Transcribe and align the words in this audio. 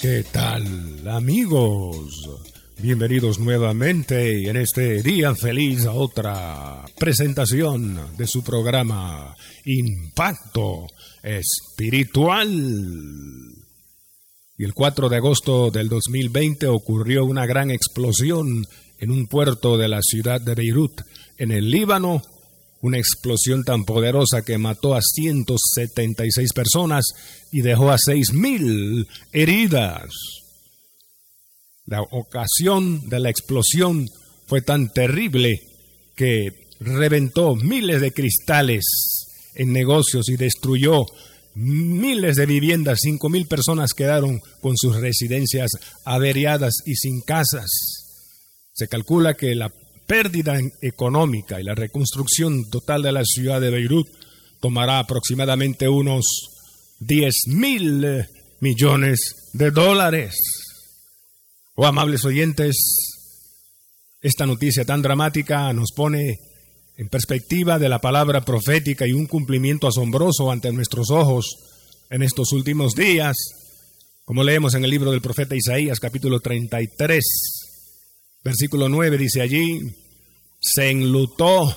¿Qué 0.00 0.24
tal 0.32 1.06
amigos? 1.08 2.26
Bienvenidos 2.78 3.38
nuevamente 3.38 4.48
en 4.48 4.56
este 4.56 5.02
día 5.02 5.34
feliz 5.34 5.84
a 5.84 5.92
otra 5.92 6.86
presentación 6.98 8.16
de 8.16 8.26
su 8.26 8.42
programa 8.42 9.34
Impacto 9.66 10.86
Espiritual. 11.22 12.48
Y 14.56 14.64
el 14.64 14.72
4 14.72 15.10
de 15.10 15.16
agosto 15.16 15.70
del 15.70 15.90
2020 15.90 16.66
ocurrió 16.68 17.26
una 17.26 17.44
gran 17.44 17.70
explosión 17.70 18.64
en 19.00 19.10
un 19.10 19.26
puerto 19.26 19.76
de 19.76 19.88
la 19.88 20.00
ciudad 20.00 20.40
de 20.40 20.54
Beirut, 20.54 21.02
en 21.36 21.50
el 21.50 21.70
Líbano, 21.70 22.22
una 22.82 22.98
explosión 22.98 23.64
tan 23.64 23.84
poderosa 23.84 24.42
que 24.42 24.58
mató 24.58 24.94
a 24.94 25.00
176 25.02 26.52
personas 26.52 27.04
y 27.52 27.60
dejó 27.60 27.90
a 27.90 27.96
6.000 27.96 29.06
heridas. 29.32 30.10
La 31.86 32.02
ocasión 32.02 33.08
de 33.08 33.20
la 33.20 33.30
explosión 33.30 34.08
fue 34.46 34.62
tan 34.62 34.92
terrible 34.92 35.60
que 36.16 36.50
reventó 36.80 37.54
miles 37.54 38.00
de 38.00 38.12
cristales 38.12 38.84
en 39.54 39.72
negocios 39.72 40.28
y 40.28 40.36
destruyó 40.36 41.04
miles 41.54 42.36
de 42.36 42.46
viviendas. 42.46 43.00
5.000 43.04 43.46
personas 43.48 43.92
quedaron 43.92 44.40
con 44.60 44.76
sus 44.76 44.96
residencias 44.96 45.70
averiadas 46.04 46.74
y 46.86 46.94
sin 46.94 47.20
casas. 47.20 47.68
Se 48.72 48.88
calcula 48.88 49.34
que 49.34 49.54
la 49.54 49.70
pérdida 50.10 50.58
económica 50.82 51.60
y 51.60 51.62
la 51.62 51.76
reconstrucción 51.76 52.68
total 52.68 53.00
de 53.02 53.12
la 53.12 53.24
ciudad 53.24 53.60
de 53.60 53.70
Beirut 53.70 54.08
tomará 54.58 54.98
aproximadamente 54.98 55.88
unos 55.88 56.24
10 56.98 57.34
mil 57.46 58.26
millones 58.58 59.20
de 59.52 59.70
dólares. 59.70 60.34
Oh, 61.76 61.86
amables 61.86 62.24
oyentes, 62.24 62.76
esta 64.20 64.46
noticia 64.46 64.84
tan 64.84 65.00
dramática 65.00 65.72
nos 65.72 65.92
pone 65.92 66.40
en 66.96 67.08
perspectiva 67.08 67.78
de 67.78 67.88
la 67.88 68.00
palabra 68.00 68.40
profética 68.40 69.06
y 69.06 69.12
un 69.12 69.26
cumplimiento 69.26 69.86
asombroso 69.86 70.50
ante 70.50 70.72
nuestros 70.72 71.10
ojos 71.10 71.54
en 72.10 72.24
estos 72.24 72.50
últimos 72.52 72.94
días, 72.96 73.36
como 74.24 74.42
leemos 74.42 74.74
en 74.74 74.82
el 74.82 74.90
libro 74.90 75.12
del 75.12 75.22
profeta 75.22 75.54
Isaías 75.54 76.00
capítulo 76.00 76.40
33, 76.40 77.24
versículo 78.42 78.88
9, 78.88 79.18
dice 79.18 79.42
allí, 79.42 79.80
se 80.60 80.90
enlutó, 80.90 81.76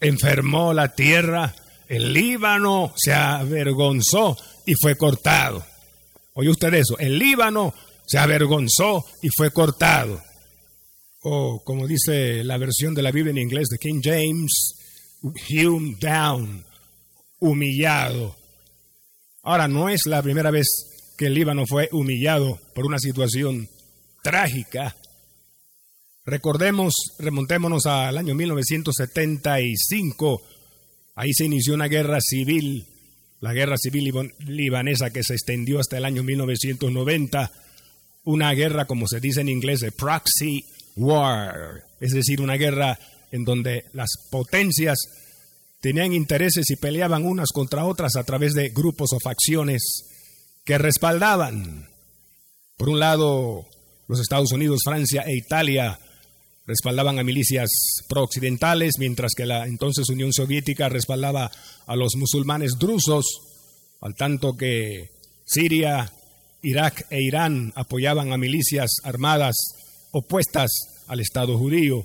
enfermó 0.00 0.72
la 0.72 0.94
tierra, 0.94 1.54
el 1.88 2.12
Líbano 2.12 2.92
se 2.96 3.12
avergonzó 3.12 4.36
y 4.64 4.74
fue 4.74 4.96
cortado. 4.96 5.64
Oye 6.34 6.48
usted 6.48 6.72
eso, 6.74 6.98
el 6.98 7.18
Líbano 7.18 7.74
se 8.06 8.18
avergonzó 8.18 9.04
y 9.22 9.28
fue 9.28 9.50
cortado. 9.50 10.22
O 11.22 11.62
como 11.64 11.86
dice 11.86 12.42
la 12.44 12.58
versión 12.58 12.94
de 12.94 13.02
la 13.02 13.10
Biblia 13.10 13.30
en 13.32 13.38
inglés 13.38 13.68
de 13.68 13.78
King 13.78 14.00
James, 14.02 14.74
hewn 15.48 15.98
down, 16.00 16.64
humillado. 17.38 18.36
Ahora, 19.42 19.68
no 19.68 19.88
es 19.88 20.06
la 20.06 20.22
primera 20.22 20.50
vez 20.50 20.68
que 21.18 21.26
el 21.26 21.34
Líbano 21.34 21.66
fue 21.66 21.88
humillado 21.92 22.60
por 22.74 22.86
una 22.86 22.98
situación 22.98 23.68
trágica 24.22 24.96
Recordemos, 26.24 26.94
remontémonos 27.18 27.86
al 27.86 28.16
año 28.16 28.36
1975, 28.36 30.40
ahí 31.16 31.32
se 31.32 31.46
inició 31.46 31.74
una 31.74 31.88
guerra 31.88 32.20
civil, 32.20 32.86
la 33.40 33.52
guerra 33.52 33.76
civil 33.76 34.12
libanesa 34.46 35.10
que 35.10 35.24
se 35.24 35.34
extendió 35.34 35.80
hasta 35.80 35.98
el 35.98 36.04
año 36.04 36.22
1990, 36.22 37.50
una 38.22 38.52
guerra, 38.52 38.84
como 38.84 39.08
se 39.08 39.18
dice 39.18 39.40
en 39.40 39.48
inglés, 39.48 39.80
de 39.80 39.90
proxy 39.90 40.64
war, 40.94 41.82
es 42.00 42.12
decir, 42.12 42.40
una 42.40 42.54
guerra 42.54 42.96
en 43.32 43.44
donde 43.44 43.86
las 43.92 44.10
potencias 44.30 44.98
tenían 45.80 46.12
intereses 46.12 46.70
y 46.70 46.76
peleaban 46.76 47.24
unas 47.24 47.50
contra 47.50 47.84
otras 47.84 48.14
a 48.14 48.22
través 48.22 48.54
de 48.54 48.68
grupos 48.68 49.12
o 49.12 49.18
facciones 49.18 49.82
que 50.64 50.78
respaldaban, 50.78 51.88
por 52.76 52.90
un 52.90 53.00
lado, 53.00 53.66
los 54.06 54.20
Estados 54.20 54.52
Unidos, 54.52 54.82
Francia 54.84 55.24
e 55.26 55.36
Italia 55.36 55.98
respaldaban 56.66 57.18
a 57.18 57.24
milicias 57.24 57.70
pro-occidentales, 58.08 58.94
mientras 58.98 59.32
que 59.36 59.46
la 59.46 59.66
entonces 59.66 60.08
Unión 60.08 60.32
Soviética 60.32 60.88
respaldaba 60.88 61.50
a 61.86 61.96
los 61.96 62.14
musulmanes 62.16 62.78
drusos, 62.78 63.24
al 64.00 64.14
tanto 64.14 64.56
que 64.56 65.10
Siria, 65.44 66.12
Irak 66.62 67.06
e 67.10 67.22
Irán 67.22 67.72
apoyaban 67.74 68.32
a 68.32 68.38
milicias 68.38 68.90
armadas 69.02 69.56
opuestas 70.12 70.70
al 71.08 71.20
Estado 71.20 71.58
judío. 71.58 72.04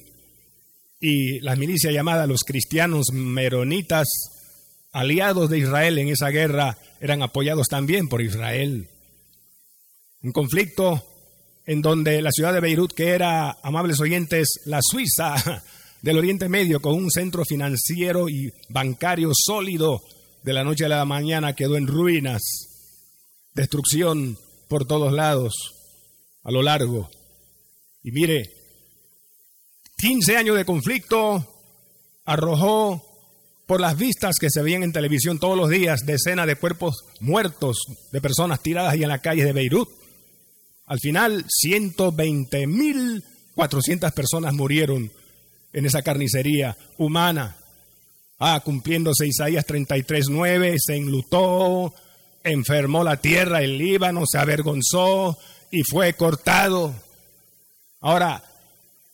Y 0.99 1.39
la 1.41 1.55
milicia 1.55 1.91
llamada 1.91 2.25
los 2.25 2.41
cristianos 2.41 3.11
meronitas, 3.13 4.07
aliados 4.91 5.49
de 5.49 5.59
Israel 5.59 5.99
en 5.99 6.09
esa 6.09 6.29
guerra, 6.29 6.77
eran 6.99 7.21
apoyados 7.21 7.67
también 7.67 8.07
por 8.07 8.21
Israel. 8.21 8.89
Un 10.23 10.31
conflicto 10.31 11.03
en 11.67 11.81
donde 11.81 12.21
la 12.21 12.31
ciudad 12.31 12.53
de 12.53 12.61
Beirut, 12.61 12.93
que 12.93 13.09
era, 13.09 13.57
amables 13.61 13.99
oyentes, 13.99 14.61
la 14.65 14.79
Suiza 14.81 15.35
del 16.01 16.17
Oriente 16.17 16.49
Medio, 16.49 16.81
con 16.81 16.95
un 16.95 17.11
centro 17.11 17.45
financiero 17.45 18.29
y 18.29 18.51
bancario 18.69 19.31
sólido, 19.33 20.01
de 20.43 20.53
la 20.53 20.63
noche 20.63 20.85
a 20.85 20.89
la 20.89 21.03
mañana 21.03 21.53
quedó 21.53 21.75
en 21.75 21.87
ruinas, 21.87 22.41
destrucción 23.53 24.37
por 24.69 24.87
todos 24.87 25.11
lados, 25.11 25.53
a 26.43 26.51
lo 26.51 26.63
largo. 26.63 27.09
Y 28.01 28.11
mire, 28.11 28.49
15 29.97 30.37
años 30.37 30.55
de 30.55 30.63
conflicto 30.63 31.45
arrojó 32.23 33.03
por 33.65 33.81
las 33.81 33.97
vistas 33.97 34.37
que 34.39 34.49
se 34.49 34.61
veían 34.61 34.83
en 34.83 34.93
televisión 34.93 35.37
todos 35.37 35.57
los 35.57 35.69
días 35.69 36.05
decenas 36.05 36.47
de 36.47 36.55
cuerpos 36.55 37.03
muertos 37.19 37.77
de 38.13 38.21
personas 38.21 38.61
tiradas 38.61 38.93
ahí 38.93 39.03
en 39.03 39.09
la 39.09 39.19
calle 39.19 39.43
de 39.43 39.51
Beirut. 39.51 39.89
Al 40.87 40.99
final, 40.99 41.45
120.400 41.45 44.13
personas 44.13 44.53
murieron 44.53 45.11
en 45.73 45.85
esa 45.85 46.01
carnicería 46.01 46.77
humana. 46.97 47.57
Ah, 48.39 48.61
cumpliéndose 48.63 49.27
Isaías 49.27 49.67
33.9, 49.67 50.77
se 50.79 50.95
enlutó, 50.95 51.93
enfermó 52.43 53.03
la 53.03 53.17
tierra, 53.17 53.61
el 53.61 53.77
Líbano 53.77 54.23
se 54.25 54.37
avergonzó 54.37 55.37
y 55.71 55.83
fue 55.83 56.13
cortado. 56.13 56.95
Ahora, 57.99 58.41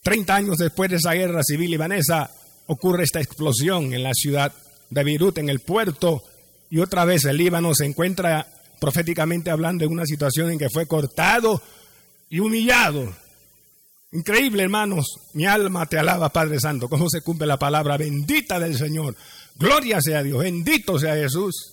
30 0.02 0.34
años 0.34 0.58
después 0.58 0.90
de 0.90 0.96
esa 0.96 1.14
guerra 1.14 1.42
civil 1.42 1.72
libanesa, 1.72 2.30
ocurre 2.66 3.02
esta 3.02 3.20
explosión 3.20 3.92
en 3.94 4.04
la 4.04 4.14
ciudad 4.14 4.52
de 4.90 5.02
Beirut, 5.02 5.38
en 5.38 5.48
el 5.48 5.58
puerto, 5.60 6.22
y 6.70 6.78
otra 6.78 7.04
vez 7.04 7.24
el 7.24 7.38
Líbano 7.38 7.74
se 7.74 7.86
encuentra 7.86 8.46
proféticamente 8.84 9.50
hablando 9.50 9.82
en 9.86 9.92
una 9.92 10.04
situación 10.04 10.50
en 10.50 10.58
que 10.58 10.68
fue 10.68 10.86
cortado 10.86 11.62
y 12.28 12.38
humillado. 12.38 13.16
Increíble, 14.12 14.62
hermanos. 14.62 15.06
Mi 15.32 15.46
alma 15.46 15.86
te 15.86 15.98
alaba, 15.98 16.28
Padre 16.28 16.60
Santo. 16.60 16.90
¿Cómo 16.90 17.08
se 17.08 17.22
cumple 17.22 17.46
la 17.46 17.58
palabra 17.58 17.96
bendita 17.96 18.60
del 18.60 18.76
Señor? 18.76 19.16
Gloria 19.56 20.02
sea 20.02 20.22
Dios, 20.22 20.38
bendito 20.40 20.98
sea 20.98 21.14
Jesús. 21.14 21.72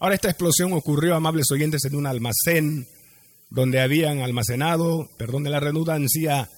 Ahora 0.00 0.16
esta 0.16 0.28
explosión 0.28 0.72
ocurrió, 0.72 1.14
amables 1.14 1.52
oyentes, 1.52 1.84
en 1.84 1.94
un 1.94 2.08
almacén 2.08 2.88
donde 3.48 3.80
habían 3.80 4.18
almacenado, 4.18 5.08
perdón 5.18 5.44
de 5.44 5.50
la 5.50 5.60
redundancia, 5.60 6.50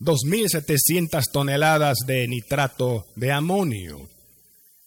2.700 0.00 1.30
toneladas 1.30 1.98
de 2.08 2.26
nitrato 2.26 3.06
de 3.14 3.30
amonio. 3.30 4.08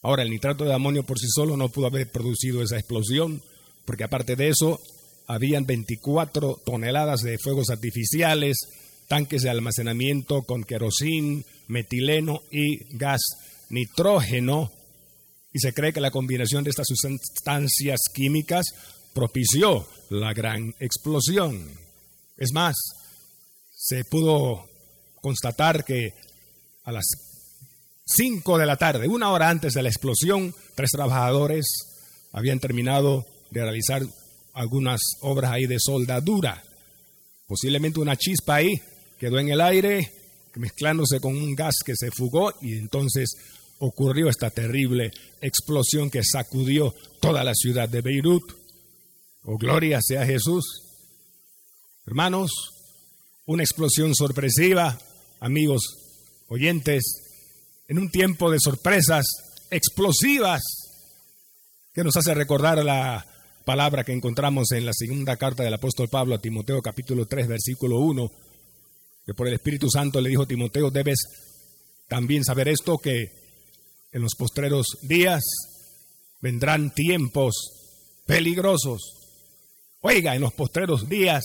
Ahora, 0.01 0.23
el 0.23 0.29
nitrato 0.29 0.65
de 0.65 0.73
amonio 0.73 1.03
por 1.03 1.19
sí 1.19 1.27
solo 1.29 1.55
no 1.55 1.69
pudo 1.69 1.87
haber 1.87 2.11
producido 2.11 2.61
esa 2.61 2.77
explosión, 2.77 3.41
porque 3.87 4.03
aparte 4.03 4.35
de 4.35 4.49
eso, 4.49 4.81
habían 5.27 5.65
24 5.65 6.61
toneladas 6.65 7.21
de 7.21 7.37
fuegos 7.37 7.69
artificiales, 7.69 8.57
tanques 9.07 9.43
de 9.43 9.49
almacenamiento 9.49 10.43
con 10.43 10.65
querosín, 10.65 11.45
metileno 11.67 12.41
y 12.51 12.97
gas 12.97 13.21
nitrógeno. 13.69 14.71
y 15.53 15.59
se 15.59 15.73
cree 15.73 15.93
que 15.93 16.01
la 16.01 16.11
combinación 16.11 16.65
de 16.65 16.69
estas 16.69 16.87
sustancias 16.87 17.99
químicas 18.13 18.65
propició 19.13 19.87
la 20.09 20.33
gran 20.33 20.75
explosión. 20.79 21.71
Es 22.35 22.51
más, 22.53 22.75
se 23.73 24.03
pudo 24.03 24.69
constatar 25.21 25.85
que 25.85 26.13
a 26.83 26.91
las 26.91 27.05
5 28.05 28.57
de 28.57 28.65
la 28.65 28.75
tarde, 28.75 29.07
una 29.07 29.31
hora 29.31 29.49
antes 29.49 29.73
de 29.73 29.81
la 29.81 29.89
explosión, 29.89 30.53
tres 30.75 30.91
trabajadores 30.91 31.65
habían 32.33 32.59
terminado 32.59 33.25
de 33.49 33.61
realizar 33.61 34.01
algunas 34.53 35.01
obras 35.21 35.51
ahí 35.51 35.65
de 35.67 35.79
soldadura. 35.79 36.63
Posiblemente 37.47 37.99
una 37.99 38.15
chispa 38.15 38.55
ahí 38.55 38.81
quedó 39.19 39.39
en 39.39 39.49
el 39.49 39.61
aire, 39.61 40.11
mezclándose 40.55 41.19
con 41.19 41.35
un 41.35 41.55
gas 41.55 41.75
que 41.85 41.95
se 41.95 42.11
fugó 42.11 42.53
y 42.61 42.73
entonces 42.77 43.35
ocurrió 43.79 44.29
esta 44.29 44.49
terrible 44.49 45.11
explosión 45.41 46.09
que 46.09 46.23
sacudió 46.23 46.93
toda 47.21 47.43
la 47.43 47.53
ciudad 47.53 47.87
de 47.87 48.01
Beirut. 48.01 48.43
Oh, 49.43 49.57
gloria 49.57 49.99
sea 50.01 50.25
Jesús. 50.25 50.83
Hermanos, 52.05 52.51
una 53.45 53.63
explosión 53.63 54.15
sorpresiva, 54.15 54.97
amigos 55.39 55.81
oyentes, 56.49 57.03
en 57.87 57.99
un 57.99 58.09
tiempo 58.09 58.51
de 58.51 58.59
sorpresas 58.59 59.25
explosivas 59.69 60.61
que 61.93 62.03
nos 62.03 62.15
hace 62.17 62.33
recordar 62.33 62.83
la 62.83 63.25
palabra 63.67 64.05
que 64.05 64.13
encontramos 64.13 64.71
en 64.71 64.85
la 64.85 64.93
segunda 64.93 65.35
carta 65.35 65.61
del 65.61 65.73
apóstol 65.73 66.07
Pablo 66.07 66.35
a 66.35 66.39
Timoteo 66.39 66.81
capítulo 66.81 67.25
3 67.25 67.49
versículo 67.49 67.97
1, 67.97 68.31
que 69.25 69.33
por 69.33 69.45
el 69.45 69.55
Espíritu 69.55 69.89
Santo 69.89 70.21
le 70.21 70.29
dijo 70.29 70.47
Timoteo, 70.47 70.89
debes 70.89 71.19
también 72.07 72.45
saber 72.45 72.69
esto, 72.69 72.97
que 72.97 73.29
en 74.13 74.21
los 74.21 74.35
postreros 74.35 74.99
días 75.01 75.43
vendrán 76.39 76.93
tiempos 76.93 77.55
peligrosos. 78.25 79.01
Oiga, 79.99 80.33
en 80.33 80.43
los 80.43 80.53
postreros 80.53 81.09
días 81.09 81.43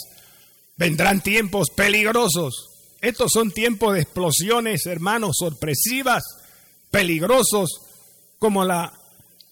vendrán 0.76 1.22
tiempos 1.22 1.70
peligrosos. 1.70 2.68
Estos 3.00 3.32
son 3.32 3.50
tiempos 3.50 3.94
de 3.94 4.02
explosiones, 4.02 4.86
hermanos, 4.86 5.38
sorpresivas, 5.40 6.22
peligrosos, 6.88 7.80
como 8.38 8.64
la 8.64 8.92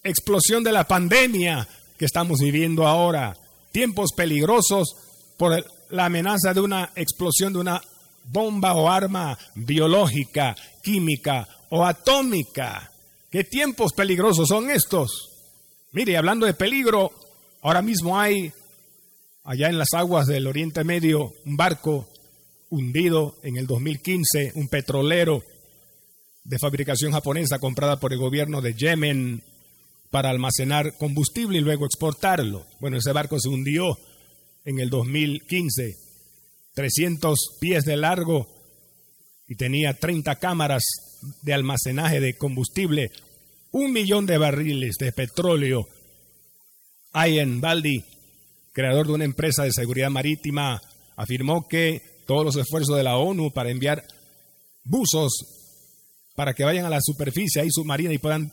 explosión 0.05 0.63
de 0.63 0.71
la 0.71 0.87
pandemia 0.87 1.69
que 2.01 2.07
estamos 2.07 2.39
viviendo 2.41 2.87
ahora, 2.87 3.37
tiempos 3.73 4.13
peligrosos 4.17 4.97
por 5.37 5.63
la 5.91 6.07
amenaza 6.07 6.55
de 6.55 6.63
una 6.63 6.93
explosión 6.97 7.53
de 7.53 7.59
una 7.59 7.83
bomba 8.25 8.73
o 8.73 8.89
arma 8.89 9.37
biológica, 9.55 10.57
química 10.83 11.47
o 11.69 11.85
atómica. 11.85 12.91
¿Qué 13.31 13.45
tiempos 13.45 13.93
peligrosos 13.93 14.49
son 14.49 14.71
estos? 14.71 15.29
Mire, 15.93 16.17
hablando 16.17 16.47
de 16.47 16.55
peligro, 16.55 17.13
ahora 17.61 17.83
mismo 17.83 18.19
hay 18.19 18.51
allá 19.45 19.69
en 19.69 19.77
las 19.77 19.93
aguas 19.93 20.27
del 20.27 20.47
Oriente 20.47 20.85
Medio 20.85 21.35
un 21.45 21.59
barco 21.59 22.09
hundido 22.71 23.37
en 23.43 23.59
el 23.59 23.67
2015, 23.67 24.53
un 24.55 24.69
petrolero 24.69 25.43
de 26.45 26.59
fabricación 26.59 27.13
japonesa 27.13 27.59
comprada 27.59 28.01
por 28.01 28.15
el 28.15 28.19
gobierno 28.21 28.63
de 28.63 28.73
Yemen 28.73 29.43
para 30.11 30.31
almacenar 30.31 30.97
combustible 30.97 31.59
y 31.59 31.63
luego 31.63 31.87
exportarlo. 31.87 32.67
Bueno, 32.81 32.99
ese 32.99 33.13
barco 33.13 33.39
se 33.39 33.49
hundió 33.49 33.97
en 34.65 34.81
el 34.81 34.91
2015, 34.91 35.97
300 36.75 37.39
pies 37.61 37.85
de 37.85 37.97
largo 37.97 38.49
y 39.47 39.55
tenía 39.55 39.95
30 39.95 40.37
cámaras 40.37 40.83
de 41.43 41.55
almacenaje 41.55 42.21
de 42.21 42.35
combustible, 42.35 43.11
un 43.73 43.93
millón 43.93 44.27
de 44.27 44.39
barriles 44.39 44.97
de 44.99 45.13
petróleo. 45.13 45.89
Ian 47.15 47.61
Baldi, 47.61 48.05
creador 48.73 49.07
de 49.07 49.13
una 49.15 49.25
empresa 49.25 49.65
de 49.65 49.73
seguridad 49.73 50.11
marítima, 50.11 50.81
afirmó 51.17 51.67
que 51.69 52.03
todos 52.27 52.45
los 52.45 52.57
esfuerzos 52.57 52.97
de 52.97 53.03
la 53.03 53.17
ONU 53.17 53.53
para 53.53 53.71
enviar 53.71 54.07
buzos 54.85 55.33
para 56.35 56.55
que 56.55 56.65
vayan 56.65 56.87
a 56.87 56.91
la 56.91 57.01
superficie 57.01 57.61
ahí 57.61 57.69
submarina 57.71 58.13
y 58.13 58.19
puedan 58.19 58.53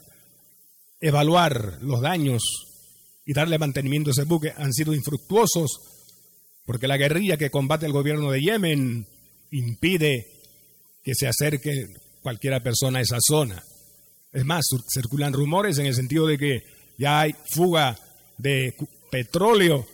evaluar 1.00 1.80
los 1.82 2.02
daños 2.02 2.42
y 3.26 3.34
darle 3.34 3.58
mantenimiento 3.60 4.10
a 4.10 4.14
ese 4.14 4.24
buque 4.24 4.54
han 4.56 4.74
sido 4.74 4.94
infructuosos 4.94 5.80
porque 6.66 6.88
la 6.88 6.98
guerrilla 6.98 7.38
que 7.38 7.50
combate 7.50 7.86
el 7.86 7.94
gobierno 7.94 8.30
de 8.30 8.42
Yemen 8.42 9.08
impide 9.52 10.28
que 11.04 11.14
se 11.16 11.28
acerque 11.28 11.88
cualquiera 12.22 12.62
persona 12.62 13.00
a 13.00 13.04
esa 13.04 13.20
zona. 13.22 13.64
Es 14.34 14.44
más, 14.44 14.66
circulan 14.94 15.32
rumores 15.32 15.78
en 15.78 15.86
el 15.86 15.96
sentido 15.96 16.28
de 16.28 16.38
que 16.38 16.64
ya 16.98 17.22
hay 17.22 17.36
fuga 17.54 17.98
de 18.38 18.76
petróleo 19.10 19.86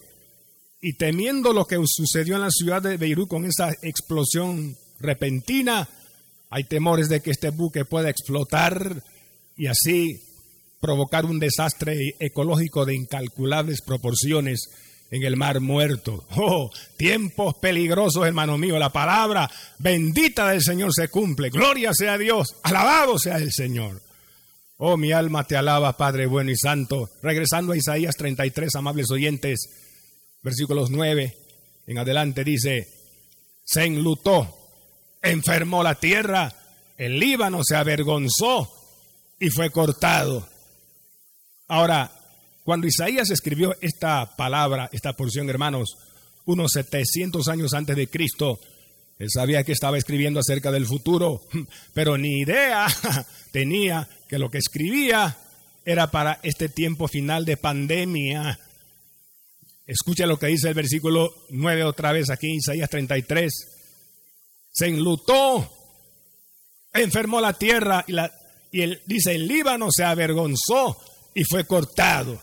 y 0.82 0.98
temiendo 0.98 1.54
lo 1.54 1.66
que 1.66 1.80
sucedió 1.86 2.36
en 2.36 2.42
la 2.42 2.50
ciudad 2.50 2.82
de 2.82 2.98
Beirut 2.98 3.30
con 3.30 3.46
esa 3.46 3.72
explosión 3.84 4.76
repentina, 5.00 5.88
hay 6.50 6.64
temores 6.64 7.08
de 7.08 7.22
que 7.22 7.32
este 7.32 7.52
buque 7.52 7.86
pueda 7.86 8.10
explotar 8.10 9.04
y 9.56 9.68
así 9.68 10.20
provocar 10.83 11.24
un 11.24 11.39
desastre 11.39 12.18
ecológico 12.19 12.85
de 12.85 12.94
incalculables 12.94 13.81
proporciones 13.81 14.69
en 15.12 15.24
el 15.24 15.38
mar 15.38 15.62
muerto. 15.62 16.25
Oh, 16.35 16.69
tiempos 16.97 17.56
peligrosos, 17.56 18.27
hermano 18.27 18.57
mío. 18.57 18.77
La 18.77 18.91
palabra 18.91 19.50
bendita 19.80 20.50
del 20.50 20.62
Señor 20.62 20.94
se 20.94 21.07
cumple. 21.07 21.51
Gloria 21.51 21.94
sea 21.94 22.18
Dios. 22.18 22.57
Alabado 22.63 23.18
sea 23.18 23.38
el 23.38 23.53
Señor. 23.53 24.01
Oh, 24.75 24.97
mi 24.97 25.13
alma 25.13 25.45
te 25.45 25.56
alaba, 25.56 25.95
Padre 25.95 26.25
bueno 26.25 26.51
y 26.51 26.57
santo. 26.57 27.09
Regresando 27.21 27.71
a 27.71 27.77
Isaías 27.77 28.18
33, 28.18 28.75
amables 28.75 29.09
oyentes, 29.09 29.69
versículos 30.41 30.89
9 30.89 31.38
en 31.88 31.97
adelante 31.97 32.44
dice, 32.44 32.89
se 33.63 33.85
enlutó, 33.85 34.53
enfermó 35.21 35.81
la 35.81 35.95
tierra, 35.95 36.53
el 36.97 37.19
Líbano 37.19 37.63
se 37.63 37.77
avergonzó 37.77 38.69
y 39.39 39.50
fue 39.50 39.69
cortado. 39.69 40.53
Ahora, 41.68 42.12
cuando 42.63 42.88
Isaías 42.88 43.30
escribió 43.30 43.75
esta 43.81 44.36
palabra, 44.36 44.89
esta 44.92 45.13
porción, 45.13 45.50
hermanos, 45.50 45.97
unos 46.45 46.71
700 46.73 47.47
años 47.47 47.73
antes 47.73 47.95
de 47.95 48.07
Cristo, 48.07 48.59
él 49.19 49.30
sabía 49.31 49.64
que 49.64 49.71
estaba 49.71 49.97
escribiendo 49.97 50.40
acerca 50.40 50.71
del 50.71 50.85
futuro, 50.85 51.42
pero 51.94 52.18
ni 52.18 52.42
idea 52.42 52.88
tenía 53.52 54.07
que 54.28 54.40
lo 54.40 54.49
que 54.49 54.57
escribía 54.57 55.38
era 55.85 56.09
para 56.11 56.40
este 56.44 56.69
tiempo 56.69 57.07
final 57.07 57.45
de 57.45 57.57
pandemia. 57.57 58.59
Escucha 59.85 60.26
lo 60.26 60.40
que 60.40 60.47
dice 60.47 60.69
el 60.69 60.73
versículo 60.73 61.33
9 61.49 61.83
otra 61.83 62.14
vez 62.14 62.30
aquí 62.30 62.56
Isaías 62.56 62.90
33. 62.90 63.54
Se 64.71 64.88
enlutó, 64.88 65.69
enfermó 66.94 67.42
la 67.42 67.54
tierra 67.54 68.06
y, 68.07 68.14
la, 68.14 68.31
y 68.71 68.81
él 68.81 69.02
dice, 69.06 69.35
el 69.35 69.47
Líbano 69.47 69.90
se 69.92 70.04
avergonzó 70.04 70.97
y 71.33 71.44
fue 71.44 71.66
cortado. 71.66 72.42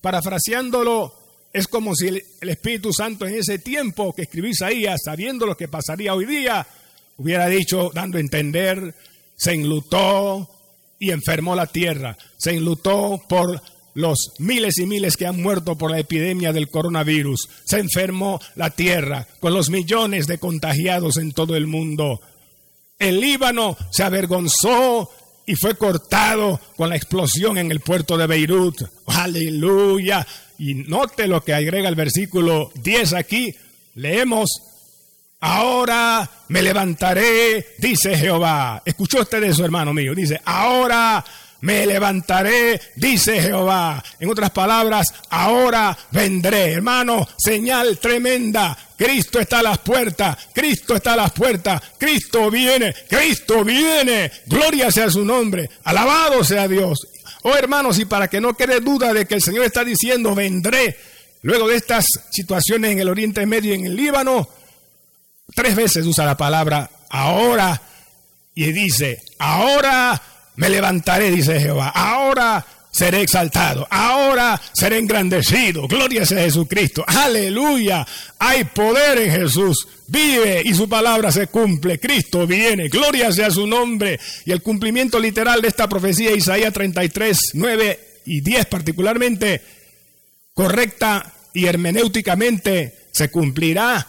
Parafraseándolo, 0.00 1.14
es 1.52 1.68
como 1.68 1.94
si 1.94 2.08
el, 2.08 2.22
Espíritu 2.40 2.92
Santo 2.92 3.26
en 3.26 3.36
ese 3.36 3.58
tiempo 3.58 4.14
que 4.14 4.22
escribió 4.22 4.50
Isaías, 4.50 5.00
sabiendo 5.04 5.46
lo 5.46 5.56
que 5.56 5.68
pasaría 5.68 6.14
hoy 6.14 6.26
día, 6.26 6.66
hubiera 7.16 7.46
dicho, 7.46 7.90
dando 7.94 8.18
a 8.18 8.20
entender, 8.20 8.94
se 9.36 9.52
enlutó 9.52 10.50
y 10.98 11.10
enfermó 11.10 11.54
la 11.54 11.66
tierra, 11.66 12.18
se 12.36 12.50
enlutó 12.50 13.22
por 13.28 13.62
los 13.94 14.32
miles 14.38 14.78
y 14.78 14.86
miles 14.86 15.16
que 15.16 15.26
han 15.26 15.40
muerto 15.40 15.78
por 15.78 15.92
la 15.92 16.00
epidemia 16.00 16.52
del 16.52 16.68
coronavirus, 16.68 17.48
se 17.64 17.78
enfermó 17.78 18.40
la 18.56 18.70
tierra 18.70 19.28
con 19.38 19.54
los 19.54 19.70
millones 19.70 20.26
de 20.26 20.38
contagiados 20.38 21.16
en 21.18 21.32
todo 21.32 21.54
el 21.54 21.68
mundo. 21.68 22.20
El 22.98 23.20
Líbano 23.20 23.76
se 23.90 24.02
avergonzó 24.02 25.10
y 25.46 25.56
fue 25.56 25.76
cortado 25.76 26.60
con 26.76 26.88
la 26.88 26.96
explosión 26.96 27.58
en 27.58 27.70
el 27.70 27.80
puerto 27.80 28.16
de 28.16 28.26
Beirut. 28.26 28.82
Aleluya. 29.06 30.26
Y 30.58 30.74
note 30.74 31.26
lo 31.26 31.42
que 31.42 31.54
agrega 31.54 31.88
el 31.88 31.94
versículo 31.94 32.70
10 32.82 33.12
aquí. 33.14 33.54
Leemos, 33.94 34.48
ahora 35.40 36.28
me 36.48 36.62
levantaré, 36.62 37.74
dice 37.78 38.16
Jehová. 38.16 38.82
¿Escuchó 38.84 39.20
usted 39.20 39.42
eso, 39.42 39.64
hermano 39.64 39.92
mío? 39.92 40.14
Dice, 40.14 40.40
ahora 40.44 41.24
me 41.60 41.86
levantaré, 41.86 42.80
dice 42.96 43.40
Jehová. 43.40 44.02
En 44.20 44.30
otras 44.30 44.50
palabras, 44.50 45.06
ahora 45.30 45.96
vendré. 46.10 46.72
Hermano, 46.72 47.26
señal 47.38 47.98
tremenda. 47.98 48.76
Cristo 48.96 49.40
está 49.40 49.58
a 49.58 49.62
las 49.62 49.78
puertas, 49.78 50.36
Cristo 50.52 50.94
está 50.94 51.14
a 51.14 51.16
las 51.16 51.32
puertas, 51.32 51.80
Cristo 51.98 52.50
viene, 52.50 52.94
Cristo 53.08 53.64
viene. 53.64 54.30
Gloria 54.46 54.90
sea 54.90 55.10
su 55.10 55.24
nombre, 55.24 55.68
alabado 55.84 56.44
sea 56.44 56.68
Dios. 56.68 57.08
Oh 57.42 57.54
hermanos, 57.54 57.98
y 57.98 58.04
para 58.04 58.28
que 58.28 58.40
no 58.40 58.54
quede 58.54 58.80
duda 58.80 59.12
de 59.12 59.26
que 59.26 59.34
el 59.34 59.42
Señor 59.42 59.64
está 59.64 59.84
diciendo, 59.84 60.34
vendré, 60.34 60.96
luego 61.42 61.68
de 61.68 61.76
estas 61.76 62.06
situaciones 62.30 62.92
en 62.92 63.00
el 63.00 63.08
Oriente 63.08 63.44
Medio 63.46 63.72
y 63.72 63.78
en 63.78 63.86
el 63.86 63.96
Líbano, 63.96 64.48
tres 65.54 65.74
veces 65.74 66.06
usa 66.06 66.24
la 66.24 66.36
palabra 66.36 66.90
ahora 67.10 67.80
y 68.54 68.72
dice, 68.72 69.22
ahora 69.38 70.20
me 70.56 70.68
levantaré, 70.68 71.30
dice 71.30 71.60
Jehová. 71.60 71.88
Ahora 71.88 72.64
seré 72.94 73.22
exaltado. 73.22 73.86
Ahora 73.90 74.60
seré 74.72 74.98
engrandecido. 74.98 75.88
Gloria 75.88 76.24
sea 76.24 76.44
Jesucristo. 76.44 77.04
Aleluya. 77.04 78.06
Hay 78.38 78.64
poder 78.64 79.18
en 79.18 79.32
Jesús. 79.32 79.88
Vive 80.06 80.62
y 80.64 80.72
su 80.74 80.88
palabra 80.88 81.32
se 81.32 81.48
cumple. 81.48 81.98
Cristo 81.98 82.46
viene. 82.46 82.88
Gloria 82.88 83.32
sea 83.32 83.50
su 83.50 83.66
nombre. 83.66 84.20
Y 84.44 84.52
el 84.52 84.62
cumplimiento 84.62 85.18
literal 85.18 85.60
de 85.60 85.68
esta 85.68 85.88
profecía, 85.88 86.30
Isaías 86.30 86.72
33, 86.72 87.50
9 87.54 88.00
y 88.26 88.40
10 88.40 88.66
particularmente, 88.66 89.60
correcta 90.54 91.32
y 91.52 91.66
hermenéuticamente 91.66 92.94
se 93.10 93.28
cumplirá 93.28 94.06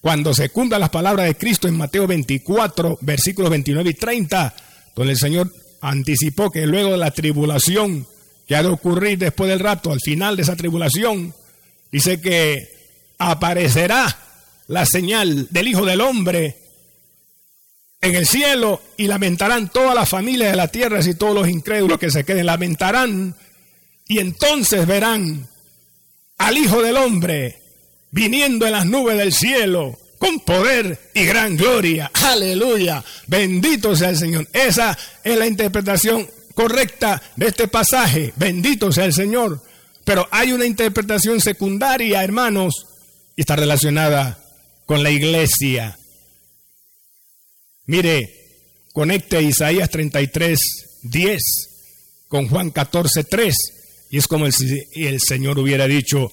cuando 0.00 0.32
se 0.32 0.48
cumplan 0.48 0.80
las 0.80 0.90
palabras 0.90 1.26
de 1.26 1.36
Cristo 1.36 1.68
en 1.68 1.76
Mateo 1.76 2.06
24, 2.06 2.98
versículos 3.02 3.50
29 3.50 3.90
y 3.90 3.94
30, 3.94 4.54
donde 4.96 5.12
el 5.12 5.18
Señor 5.18 5.52
anticipó 5.82 6.50
que 6.50 6.66
luego 6.66 6.92
de 6.92 6.96
la 6.96 7.10
tribulación 7.10 8.06
que 8.52 8.56
ha 8.56 8.62
de 8.62 8.68
ocurrir 8.68 9.16
después 9.16 9.48
del 9.48 9.60
rapto, 9.60 9.92
al 9.92 10.00
final 10.00 10.36
de 10.36 10.42
esa 10.42 10.56
tribulación, 10.56 11.34
dice 11.90 12.20
que 12.20 12.68
aparecerá 13.16 14.14
la 14.66 14.84
señal 14.84 15.48
del 15.48 15.68
Hijo 15.68 15.86
del 15.86 16.02
Hombre 16.02 16.58
en 18.02 18.14
el 18.14 18.26
cielo 18.26 18.82
y 18.98 19.06
lamentarán 19.06 19.70
todas 19.70 19.94
las 19.94 20.10
familias 20.10 20.50
de 20.50 20.56
la 20.58 20.68
tierra 20.68 21.00
y 21.02 21.14
todos 21.14 21.34
los 21.34 21.48
incrédulos 21.48 21.98
que 21.98 22.10
se 22.10 22.24
queden, 22.24 22.44
lamentarán 22.44 23.34
y 24.06 24.18
entonces 24.18 24.86
verán 24.86 25.48
al 26.36 26.58
Hijo 26.58 26.82
del 26.82 26.98
Hombre 26.98 27.58
viniendo 28.10 28.66
en 28.66 28.72
las 28.72 28.84
nubes 28.84 29.16
del 29.16 29.32
cielo 29.32 29.98
con 30.18 30.40
poder 30.40 31.10
y 31.14 31.24
gran 31.24 31.56
gloria. 31.56 32.10
Aleluya. 32.12 33.02
Bendito 33.28 33.96
sea 33.96 34.10
el 34.10 34.18
Señor. 34.18 34.46
Esa 34.52 34.98
es 35.24 35.38
la 35.38 35.46
interpretación 35.46 36.28
correcta 36.52 37.22
de 37.36 37.46
este 37.46 37.68
pasaje. 37.68 38.32
Bendito 38.36 38.92
sea 38.92 39.04
el 39.04 39.12
Señor. 39.12 39.62
Pero 40.04 40.26
hay 40.30 40.52
una 40.52 40.66
interpretación 40.66 41.40
secundaria, 41.40 42.24
hermanos, 42.24 42.86
y 43.36 43.42
está 43.42 43.56
relacionada 43.56 44.38
con 44.86 45.02
la 45.02 45.10
iglesia. 45.10 45.98
Mire, 47.86 48.34
conecte 48.92 49.42
Isaías 49.42 49.90
33, 49.90 50.58
10 51.02 51.42
con 52.28 52.48
Juan 52.48 52.70
14, 52.70 53.24
3. 53.24 53.56
Y 54.10 54.18
es 54.18 54.26
como 54.26 54.46
el, 54.46 54.54
el 54.94 55.20
Señor 55.20 55.58
hubiera 55.58 55.86
dicho, 55.86 56.32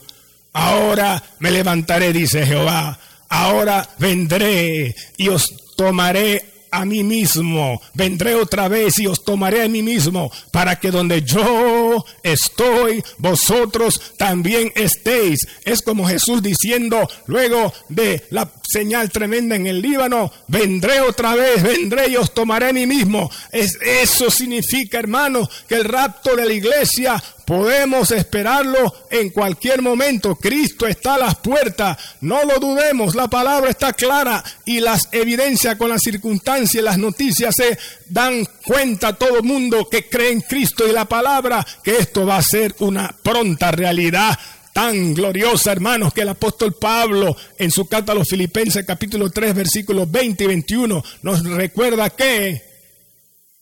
Ahora 0.54 1.24
me 1.40 1.52
levantaré, 1.52 2.12
dice 2.12 2.46
Jehová. 2.46 3.00
Ahora 3.30 3.88
vendré 4.00 4.96
y 5.18 5.30
os 5.30 5.46
tomaré 5.78 6.44
a 6.72 6.86
mí 6.86 7.04
mismo. 7.04 7.82
Vendré 7.94 8.36
otra 8.36 8.68
vez 8.68 9.00
y 9.00 9.08
os 9.08 9.24
tomaré 9.24 9.64
a 9.64 9.68
mí 9.68 9.82
mismo 9.82 10.32
para 10.52 10.80
que 10.80 10.92
donde 10.92 11.22
yo 11.22 12.06
estoy, 12.24 13.04
vosotros 13.18 14.14
también 14.18 14.72
estéis. 14.76 15.48
Es 15.64 15.82
como 15.82 16.08
Jesús 16.08 16.42
diciendo 16.42 17.08
luego 17.28 17.74
de 17.90 18.26
la 18.30 18.50
señal 18.68 19.10
tremenda 19.10 19.56
en 19.56 19.68
el 19.68 19.82
Líbano, 19.82 20.32
vendré 20.48 21.02
otra 21.02 21.36
vez, 21.36 21.64
vendré 21.64 22.10
y 22.10 22.16
os 22.16 22.34
tomaré 22.34 22.70
a 22.70 22.74
mí 22.74 22.86
mismo. 22.86 23.30
Es, 23.52 23.78
eso 23.82 24.30
significa, 24.30 25.00
hermano, 25.00 25.50
que 25.68 25.76
el 25.76 25.86
rapto 25.86 26.36
de 26.36 26.46
la 26.46 26.54
iglesia 26.54 27.22
Podemos 27.50 28.12
esperarlo 28.12 28.94
en 29.10 29.32
cualquier 29.32 29.82
momento. 29.82 30.36
Cristo 30.36 30.86
está 30.86 31.16
a 31.16 31.18
las 31.18 31.36
puertas. 31.38 31.98
No 32.22 32.44
lo 32.44 32.60
dudemos. 32.60 33.16
La 33.16 33.28
palabra 33.28 33.72
está 33.72 33.94
clara 33.94 34.44
y 34.66 34.80
las 34.80 35.10
evidencias 35.12 35.76
con 35.76 35.90
las 35.90 36.04
circunstancias, 36.04 36.84
las 36.84 37.00
noticias 37.00 37.56
se 37.56 37.76
dan 38.08 38.48
cuenta 38.64 39.08
a 39.08 39.14
todo 39.14 39.38
el 39.38 39.44
mundo 39.46 39.90
que 39.90 40.08
cree 40.08 40.32
en 40.32 40.42
Cristo 40.42 40.88
y 40.88 40.92
la 40.92 41.06
palabra 41.06 41.66
que 41.84 41.98
esto 41.98 42.24
va 42.24 42.38
a 42.38 42.44
ser 42.44 42.76
una 42.82 43.16
pronta 43.24 43.72
realidad 43.72 44.38
tan 44.72 45.16
gloriosa, 45.16 45.72
hermanos, 45.72 46.14
que 46.14 46.22
el 46.22 46.30
apóstol 46.30 46.76
Pablo 46.76 47.36
en 47.58 47.72
su 47.72 47.88
carta 47.88 48.12
a 48.12 48.16
los 48.16 48.30
Filipenses 48.30 48.86
capítulo 48.86 49.32
3 49.32 49.56
versículos 49.56 50.12
20 50.12 50.44
y 50.44 50.48
21 50.48 51.04
nos 51.24 51.44
recuerda 51.44 52.12
que 52.12 52.62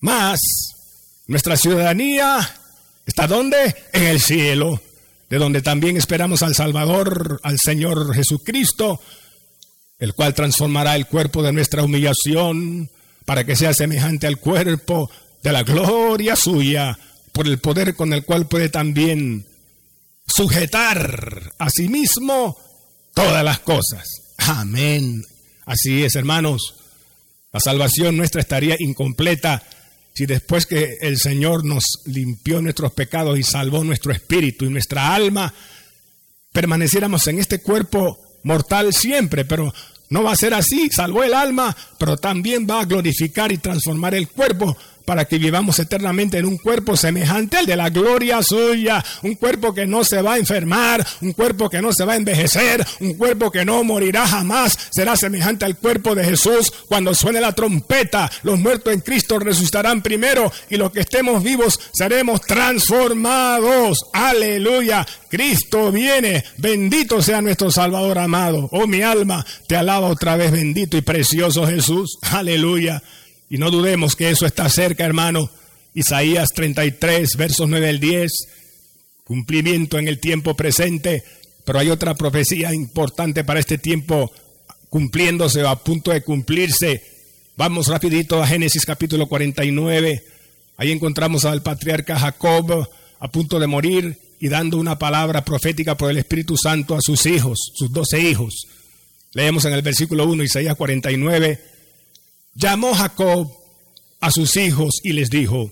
más 0.01 0.41
nuestra 1.25 1.56
ciudadanía 1.56 2.65
¿Está 3.17 3.25
dónde? 3.25 3.75
En 3.93 4.03
el 4.03 4.21
cielo, 4.21 4.79
de 5.27 5.39
donde 5.39 5.63
también 5.63 5.97
esperamos 5.97 6.43
al 6.43 6.53
Salvador, 6.53 7.39
al 7.41 7.57
Señor 7.57 8.13
Jesucristo, 8.13 9.01
el 9.97 10.13
cual 10.13 10.36
transformará 10.36 10.95
el 10.95 11.07
cuerpo 11.07 11.41
de 11.41 11.51
nuestra 11.51 11.81
humillación 11.81 12.91
para 13.25 13.43
que 13.43 13.55
sea 13.55 13.74
semejante 13.74 14.27
al 14.27 14.38
cuerpo 14.38 15.09
de 15.41 15.51
la 15.51 15.63
gloria 15.63 16.36
suya, 16.36 16.95
por 17.31 17.47
el 17.47 17.57
poder 17.57 17.95
con 17.95 18.13
el 18.13 18.24
cual 18.24 18.47
puede 18.47 18.69
también 18.69 19.47
sujetar 20.27 21.53
a 21.57 21.71
sí 21.71 21.88
mismo 21.88 22.55
todas 23.15 23.43
las 23.43 23.57
cosas. 23.62 24.05
Amén. 24.38 25.24
Así 25.65 26.03
es, 26.03 26.13
hermanos. 26.15 26.75
La 27.51 27.62
salvación 27.62 28.15
nuestra 28.15 28.41
estaría 28.41 28.75
incompleta 28.77 29.63
si 30.17 30.25
después 30.25 30.65
que 30.65 30.97
el 31.01 31.19
Señor 31.19 31.63
nos 31.63 32.01
limpió 32.05 32.59
nuestros 32.59 32.91
pecados 32.91 33.38
y 33.38 33.43
salvó 33.43 33.83
nuestro 33.83 34.12
espíritu 34.12 34.65
y 34.65 34.69
nuestra 34.71 35.13
alma, 35.13 35.53
permaneciéramos 36.51 37.27
en 37.27 37.38
este 37.38 37.62
cuerpo 37.62 38.19
mortal 38.41 38.95
siempre, 38.95 39.45
pero 39.45 39.71
no 40.09 40.24
va 40.24 40.31
a 40.31 40.36
ser 40.36 40.55
así, 40.55 40.89
salvó 40.89 41.24
el 41.24 41.36
alma, 41.36 41.77
pero 42.00 42.17
también 42.17 42.65
va 42.67 42.81
a 42.81 42.86
glorificar 42.86 43.51
y 43.51 43.59
transformar 43.59 44.15
el 44.15 44.27
cuerpo 44.29 44.75
para 45.08 45.24
que 45.24 45.38
vivamos 45.38 45.80
eternamente 45.80 46.38
en 46.38 46.46
un 46.46 46.58
cuerpo 46.58 46.98
semejante 46.98 47.56
al 47.56 47.66
de 47.66 47.78
la 47.78 47.90
gloria 47.90 48.44
suya, 48.44 49.02
un 49.24 49.36
cuerpo 49.36 49.74
que 49.74 49.86
no 49.86 50.04
se 50.04 50.22
va 50.22 50.34
a 50.34 50.38
enfermar, 50.38 51.08
un 51.22 51.32
cuerpo 51.32 51.70
que 51.70 51.82
no 51.82 51.94
se 51.94 52.04
va 52.04 52.12
a 52.12 52.18
envejecer, 52.18 52.86
un 53.00 53.14
cuerpo 53.14 53.50
que 53.50 53.64
no 53.64 53.86
morirá 53.86 54.28
jamás, 54.28 54.78
será 54.92 55.16
semejante 55.16 55.64
al 55.64 55.78
cuerpo 55.78 56.14
de 56.14 56.26
Jesús 56.26 56.74
cuando 56.90 57.16
suene 57.16 57.40
la 57.40 57.54
trompeta, 57.54 58.30
los 58.44 58.60
muertos 58.60 58.94
en 58.94 59.00
Cristo 59.00 59.40
resucitarán 59.40 60.02
primero 60.02 60.52
y 60.70 60.76
los 60.76 60.92
que 60.92 61.00
estemos 61.00 61.42
vivos 61.42 61.80
seremos 61.94 62.42
transformados. 62.42 64.00
Aleluya, 64.12 65.08
Cristo 65.30 65.90
viene, 65.90 66.44
bendito 66.58 67.22
sea 67.22 67.42
nuestro 67.42 67.72
Salvador 67.72 68.20
amado. 68.20 68.68
Oh 68.74 68.88
mi 68.88 69.04
alma, 69.04 69.46
te 69.68 69.78
alaba 69.78 70.08
otra 70.08 70.36
vez, 70.36 70.52
bendito 70.52 70.98
y 70.98 71.02
precioso 71.02 71.66
Jesús. 71.66 72.20
Aleluya. 72.24 73.02
Y 73.50 73.58
no 73.58 73.72
dudemos 73.72 74.16
que 74.16 74.30
eso 74.30 74.46
está 74.46 74.70
cerca, 74.70 75.06
hermano. 75.06 75.50
Isaías 75.94 76.50
33, 76.54 77.38
versos 77.38 77.68
9 77.68 77.89
al 77.89 78.00
10, 78.00 78.32
cumplimiento 79.24 79.98
en 79.98 80.08
el 80.08 80.20
tiempo 80.20 80.56
presente, 80.56 81.24
pero 81.66 81.80
hay 81.80 81.89
otra 81.89 82.16
profecía 82.16 82.74
importante 82.74 83.44
para 83.44 83.60
este 83.60 83.77
tiempo 83.77 84.32
cumpliéndose 84.89 85.63
o 85.63 85.70
a 85.70 85.84
punto 85.84 86.12
de 86.12 86.22
cumplirse. 86.22 87.01
Vamos 87.56 87.88
rapidito 87.88 88.42
a 88.42 88.48
Génesis 88.48 88.86
capítulo 88.86 89.27
49. 89.27 90.24
Ahí 90.77 90.92
encontramos 90.92 91.46
al 91.46 91.63
patriarca 91.63 92.20
Jacob 92.20 92.88
a 93.20 93.32
punto 93.32 93.60
de 93.60 93.68
morir 93.68 94.20
y 94.39 94.50
dando 94.50 94.77
una 94.77 95.00
palabra 95.00 95.44
profética 95.44 95.98
por 95.98 96.12
el 96.12 96.18
Espíritu 96.18 96.56
Santo 96.58 96.96
a 96.96 97.01
sus 97.01 97.25
hijos, 97.25 97.72
sus 97.74 97.92
doce 97.92 98.22
hijos. 98.22 98.68
Leemos 99.34 99.66
en 99.66 99.74
el 99.74 99.82
versículo 99.82 100.25
1, 100.25 100.44
Isaías 100.44 100.75
49, 100.75 101.60
llamó 102.58 102.94
Jacob 102.94 103.52
a 104.20 104.32
sus 104.32 104.58
hijos 104.58 104.96
y 105.04 105.14
les 105.14 105.30
dijo, 105.30 105.72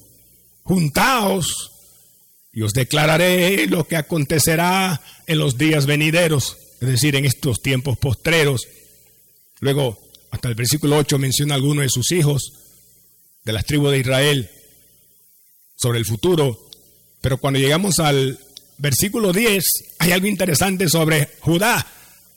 juntaos 0.64 1.72
y 2.54 2.62
os 2.62 2.74
declararé 2.74 3.68
lo 3.68 3.88
que 3.88 3.98
acontecerá 3.98 5.02
en 5.28 5.40
los 5.40 5.58
días 5.58 5.86
venideros, 5.88 6.58
es 6.80 6.88
decir, 6.88 7.16
en 7.16 7.26
estos 7.26 7.62
tiempos 7.62 7.98
postreros. 7.98 8.68
Luego, 9.60 10.00
hasta 10.32 10.48
el 10.48 10.56
versículo 10.56 10.98
8 10.98 11.18
menciona 11.18 11.56
a 11.56 11.58
algunos 11.58 11.84
de 11.84 11.90
sus 11.90 12.12
hijos 12.12 12.54
de 13.44 13.54
las 13.54 13.66
tribus 13.66 13.92
de 13.92 14.00
Israel 14.00 14.50
sobre 15.76 16.00
el 16.00 16.06
futuro, 16.06 16.70
pero 17.20 17.38
cuando 17.40 17.60
llegamos 17.60 18.00
al 18.00 18.40
versículo 18.78 19.34
10 19.34 19.64
hay 20.00 20.12
algo 20.12 20.28
interesante 20.28 20.88
sobre 20.88 21.30
Judá. 21.40 21.86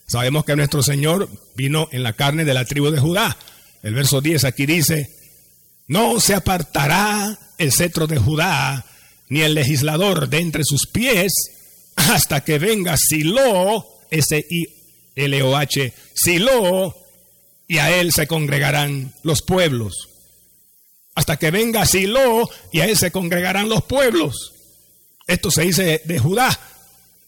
Sabemos 0.07 0.45
que 0.45 0.57
nuestro 0.57 0.83
Señor 0.83 1.29
vino 1.55 1.89
en 1.93 2.03
la 2.03 2.15
carne 2.15 2.45
de 2.45 2.55
la 2.55 2.65
tribu 2.65 2.91
de 2.91 2.99
Judá. 2.99 3.37
El 3.83 3.95
verso 3.95 4.21
10 4.21 4.45
aquí 4.45 4.67
dice, 4.67 5.11
no 5.87 6.21
se 6.21 6.35
apartará 6.35 7.39
el 7.59 7.73
cetro 7.73 8.07
de 8.07 8.19
Judá, 8.19 8.85
ni 9.29 9.41
el 9.41 9.55
legislador 9.55 10.29
de 10.29 10.39
entre 10.39 10.65
sus 10.65 10.87
pies, 10.87 11.33
hasta 11.97 12.43
que 12.43 12.59
venga 12.59 12.97
Silo, 12.97 13.87
S-I-L-O-H, 14.11 15.93
Silo, 16.15 16.97
y 17.67 17.79
a 17.79 17.95
él 18.01 18.13
se 18.13 18.27
congregarán 18.27 19.15
los 19.23 19.43
pueblos. 19.43 20.09
Hasta 21.15 21.37
que 21.37 21.51
venga 21.51 21.87
Silo, 21.87 22.49
y 22.73 22.81
a 22.81 22.87
él 22.87 22.97
se 22.97 23.11
congregarán 23.11 23.69
los 23.69 23.85
pueblos. 23.85 24.55
Esto 25.27 25.51
se 25.51 25.63
dice 25.63 26.03
de 26.05 26.19
Judá. 26.19 26.59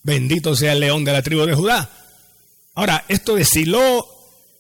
Bendito 0.03 0.57
sea 0.57 0.73
el 0.73 0.81
león 0.81 1.05
de 1.05 1.13
la 1.13 1.23
tribu 1.23 1.45
de 1.45 1.55
Judá. 1.55 1.91
Ahora, 2.75 3.05
esto 3.09 3.35
de 3.35 3.45
Silo 3.45 4.07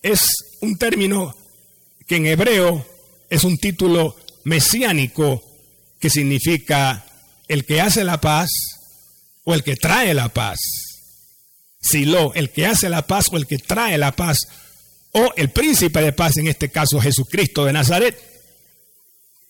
es 0.02 0.26
un 0.60 0.76
término 0.76 1.34
que 2.10 2.16
en 2.16 2.26
hebreo 2.26 2.84
es 3.28 3.44
un 3.44 3.56
título 3.56 4.16
mesiánico 4.42 5.44
que 6.00 6.10
significa 6.10 7.06
el 7.46 7.64
que 7.64 7.80
hace 7.80 8.02
la 8.02 8.20
paz 8.20 8.50
o 9.44 9.54
el 9.54 9.62
que 9.62 9.76
trae 9.76 10.12
la 10.12 10.28
paz. 10.28 10.58
Silo, 11.80 12.32
el 12.34 12.50
que 12.50 12.66
hace 12.66 12.88
la 12.88 13.06
paz 13.06 13.26
o 13.30 13.36
el 13.36 13.46
que 13.46 13.58
trae 13.58 13.96
la 13.96 14.10
paz, 14.10 14.38
o 15.12 15.32
el 15.36 15.50
príncipe 15.50 16.02
de 16.02 16.12
paz, 16.12 16.36
en 16.38 16.48
este 16.48 16.68
caso 16.68 17.00
Jesucristo 17.00 17.64
de 17.64 17.74
Nazaret. 17.74 18.20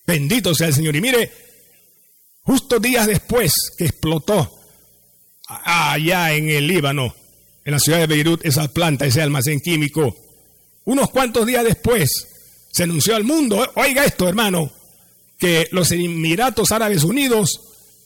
Bendito 0.07 0.55
sea 0.55 0.67
el 0.67 0.75
Señor. 0.75 0.95
Y 0.97 1.01
mire, 1.01 1.33
justo 2.43 2.79
días 2.79 3.07
después 3.07 3.55
que 3.79 3.87
explotó 3.87 4.61
allá 5.47 6.35
en 6.35 6.51
el 6.51 6.67
Líbano, 6.67 7.17
en 7.65 7.73
la 7.73 7.79
ciudad 7.79 8.01
de 8.01 8.07
Beirut, 8.07 8.45
esa 8.45 8.69
planta, 8.69 9.07
ese 9.07 9.23
almacén 9.23 9.61
químico, 9.61 10.15
unos 10.85 11.09
cuantos 11.09 11.47
días 11.47 11.65
después 11.65 12.27
se 12.71 12.85
anunció 12.85 13.17
al 13.17 13.25
mundo, 13.25 13.71
oiga 13.75 14.05
esto 14.05 14.29
hermano, 14.29 14.71
que 15.39 15.69
los 15.73 15.91
Emiratos 15.91 16.73
Árabes 16.73 17.05
Unidos 17.05 17.61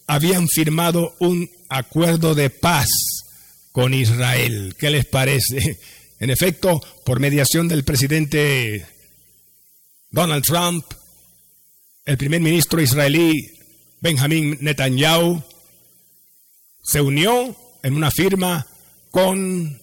habían 0.06 0.48
firmado 0.48 1.14
un 1.18 1.50
acuerdo 1.68 2.34
de 2.34 2.50
paz 2.50 2.88
con 3.72 3.92
Israel. 3.92 4.76
¿Qué 4.78 4.90
les 4.90 5.06
parece? 5.06 5.78
En 6.20 6.30
efecto, 6.30 6.80
por 7.04 7.20
mediación 7.20 7.68
del 7.68 7.84
presidente 7.84 8.86
Donald 10.10 10.44
Trump, 10.44 10.86
el 12.06 12.16
primer 12.16 12.40
ministro 12.40 12.80
israelí 12.80 13.58
Benjamin 14.00 14.56
Netanyahu 14.60 15.42
se 16.82 17.00
unió 17.00 17.56
en 17.82 17.94
una 17.94 18.10
firma 18.10 18.66
con 19.10 19.80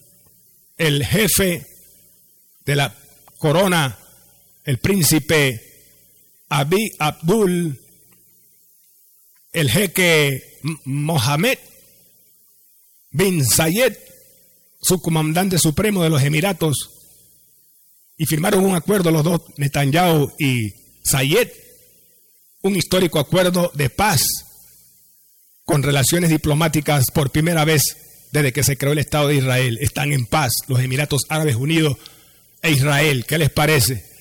el 0.78 1.04
jefe 1.04 1.66
de 2.64 2.76
la 2.76 2.94
corona, 3.38 3.98
el 4.64 4.78
príncipe 4.78 5.60
Abi 6.48 6.92
Abdul, 6.98 7.80
el 9.52 9.70
jeque 9.70 10.58
Mohammed 10.84 11.58
bin 13.10 13.44
Zayed, 13.44 13.96
su 14.80 15.00
comandante 15.00 15.58
supremo 15.58 16.02
de 16.02 16.10
los 16.10 16.22
Emiratos, 16.22 16.90
y 18.16 18.26
firmaron 18.26 18.64
un 18.64 18.74
acuerdo 18.74 19.10
los 19.10 19.24
dos, 19.24 19.42
Netanyahu 19.56 20.32
y 20.38 20.72
Zayed, 21.08 21.48
un 22.62 22.76
histórico 22.76 23.18
acuerdo 23.18 23.72
de 23.74 23.90
paz 23.90 24.22
con 25.64 25.82
relaciones 25.82 26.30
diplomáticas 26.30 27.10
por 27.10 27.30
primera 27.30 27.64
vez 27.64 27.96
desde 28.30 28.52
que 28.52 28.62
se 28.62 28.76
creó 28.76 28.92
el 28.92 28.98
Estado 28.98 29.28
de 29.28 29.36
Israel. 29.36 29.78
Están 29.80 30.12
en 30.12 30.26
paz 30.26 30.52
los 30.68 30.80
Emiratos 30.80 31.22
Árabes 31.28 31.56
Unidos 31.56 31.96
e 32.62 32.70
Israel. 32.70 33.24
¿Qué 33.26 33.38
les 33.38 33.50
parece? 33.50 34.11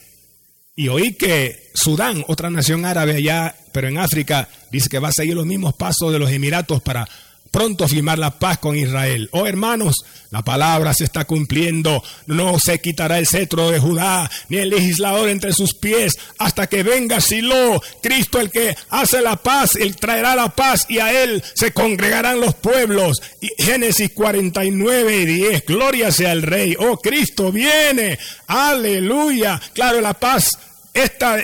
Y 0.82 0.88
oí 0.88 1.14
que 1.14 1.70
Sudán, 1.76 2.26
otra 2.28 2.50
nación 2.50 2.86
árabe 2.86 3.18
allá, 3.18 3.56
pero 3.72 3.88
en 3.88 4.00
África, 4.00 4.50
dice 4.72 4.90
que 4.90 4.98
va 4.98 5.10
a 5.10 5.12
seguir 5.12 5.36
los 5.36 5.46
mismos 5.46 5.76
pasos 5.76 6.12
de 6.12 6.18
los 6.18 6.32
Emiratos 6.32 6.82
para 6.82 7.08
pronto 7.52 7.88
firmar 7.88 8.18
la 8.18 8.40
paz 8.40 8.58
con 8.58 8.76
Israel. 8.76 9.30
Oh 9.32 9.46
hermanos, 9.46 9.98
la 10.32 10.42
palabra 10.42 10.94
se 10.96 11.04
está 11.04 11.26
cumpliendo. 11.26 12.02
No 12.26 12.58
se 12.58 12.80
quitará 12.80 13.20
el 13.20 13.28
cetro 13.28 13.70
de 13.70 13.78
Judá, 13.78 14.32
ni 14.50 14.58
el 14.58 14.70
legislador 14.70 15.30
entre 15.30 15.54
sus 15.54 15.76
pies, 15.76 16.18
hasta 16.40 16.68
que 16.68 16.82
venga 16.82 17.22
Silo, 17.22 17.80
Cristo 18.02 18.40
el 18.40 18.50
que 18.50 18.76
hace 18.90 19.22
la 19.22 19.36
paz, 19.36 19.76
él 19.76 19.98
traerá 19.98 20.36
la 20.36 20.56
paz 20.56 20.88
y 20.90 20.98
a 20.98 21.24
él 21.24 21.44
se 21.54 21.74
congregarán 21.74 22.40
los 22.40 22.56
pueblos. 22.56 23.22
Y 23.40 23.50
Génesis 23.62 24.12
49 24.14 25.18
y 25.18 25.26
10, 25.26 25.66
gloria 25.68 26.12
sea 26.12 26.32
el 26.32 26.42
Rey. 26.42 26.76
Oh 26.80 26.98
Cristo 26.98 27.52
viene, 27.52 28.18
aleluya. 28.48 29.62
Claro, 29.74 30.00
la 30.00 30.14
paz, 30.14 30.58
esta 30.94 31.38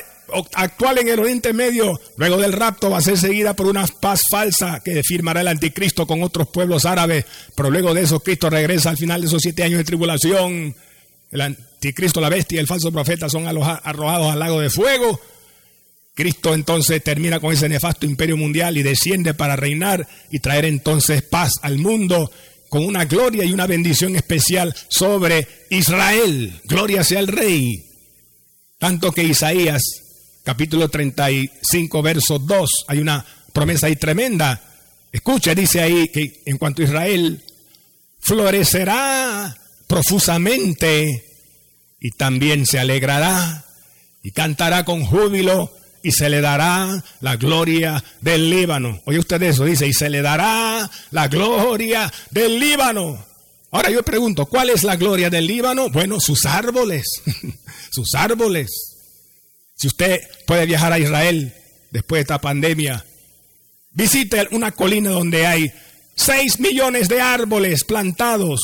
actual 0.53 0.97
en 0.99 1.07
el 1.07 1.19
Oriente 1.19 1.53
Medio, 1.53 1.99
luego 2.17 2.37
del 2.37 2.53
rapto, 2.53 2.89
va 2.89 2.97
a 2.97 3.01
ser 3.01 3.17
seguida 3.17 3.55
por 3.55 3.67
una 3.67 3.85
paz 3.87 4.21
falsa 4.29 4.81
que 4.83 5.01
firmará 5.03 5.41
el 5.41 5.47
anticristo 5.47 6.05
con 6.05 6.21
otros 6.23 6.49
pueblos 6.49 6.85
árabes. 6.85 7.25
Pero 7.55 7.69
luego 7.69 7.93
de 7.93 8.01
eso, 8.01 8.19
Cristo 8.19 8.49
regresa 8.49 8.89
al 8.89 8.97
final 8.97 9.21
de 9.21 9.27
esos 9.27 9.41
siete 9.41 9.63
años 9.63 9.79
de 9.79 9.85
tribulación. 9.85 10.75
El 11.31 11.41
anticristo, 11.41 12.21
la 12.21 12.29
bestia 12.29 12.57
y 12.57 12.59
el 12.59 12.67
falso 12.67 12.91
profeta 12.91 13.29
son 13.29 13.47
arrojados 13.47 14.31
al 14.31 14.39
lago 14.39 14.59
de 14.59 14.69
fuego. 14.69 15.19
Cristo 16.13 16.55
entonces 16.55 17.03
termina 17.03 17.39
con 17.39 17.53
ese 17.53 17.69
nefasto 17.69 18.05
imperio 18.05 18.37
mundial 18.37 18.75
y 18.75 18.83
desciende 18.83 19.35
para 19.35 19.55
reinar 19.55 20.07
y 20.31 20.39
traer 20.39 20.65
entonces 20.65 21.21
paz 21.21 21.53
al 21.61 21.77
mundo 21.77 22.31
con 22.69 22.83
una 22.83 23.05
gloria 23.05 23.45
y 23.45 23.53
una 23.53 23.67
bendición 23.67 24.15
especial 24.15 24.75
sobre 24.87 25.47
Israel. 25.69 26.59
Gloria 26.65 27.03
sea 27.03 27.19
el 27.19 27.27
Rey. 27.27 27.86
Tanto 28.77 29.11
que 29.11 29.23
Isaías 29.23 29.81
capítulo 30.43 30.87
35, 30.87 32.01
verso 32.01 32.39
2, 32.39 32.69
hay 32.87 32.99
una 32.99 33.25
promesa 33.51 33.87
ahí 33.87 33.95
tremenda. 33.95 34.61
Escucha, 35.11 35.55
dice 35.55 35.81
ahí 35.81 36.09
que 36.09 36.41
en 36.45 36.57
cuanto 36.57 36.81
a 36.81 36.85
Israel, 36.85 37.43
florecerá 38.19 39.57
profusamente 39.87 41.25
y 41.99 42.11
también 42.11 42.65
se 42.65 42.79
alegrará 42.79 43.65
y 44.21 44.31
cantará 44.31 44.85
con 44.85 45.05
júbilo 45.05 45.71
y 46.03 46.11
se 46.11 46.29
le 46.29 46.41
dará 46.41 47.03
la 47.21 47.35
gloria 47.35 48.03
del 48.21 48.49
Líbano. 48.49 49.01
Oye 49.05 49.19
usted 49.19 49.41
eso, 49.41 49.65
dice, 49.65 49.87
y 49.87 49.93
se 49.93 50.09
le 50.09 50.21
dará 50.21 50.89
la 51.11 51.27
gloria 51.27 52.11
del 52.31 52.59
Líbano. 52.59 53.25
Ahora 53.71 53.89
yo 53.89 54.03
pregunto, 54.03 54.45
¿cuál 54.45 54.69
es 54.69 54.83
la 54.83 54.95
gloria 54.95 55.29
del 55.29 55.45
Líbano? 55.45 55.89
Bueno, 55.89 56.19
sus 56.19 56.45
árboles, 56.45 57.05
sus 57.97 58.13
árboles. 58.13 58.69
Si 59.75 59.87
usted 59.87 60.21
puede 60.45 60.67
viajar 60.67 60.93
a 60.93 60.99
Israel 60.99 61.51
después 61.89 62.19
de 62.19 62.21
esta 62.21 62.39
pandemia, 62.39 63.03
visite 63.91 64.47
una 64.51 64.71
colina 64.71 65.09
donde 65.09 65.47
hay 65.47 65.71
6 66.15 66.59
millones 66.59 67.09
de 67.09 67.21
árboles 67.21 67.83
plantados, 67.83 68.61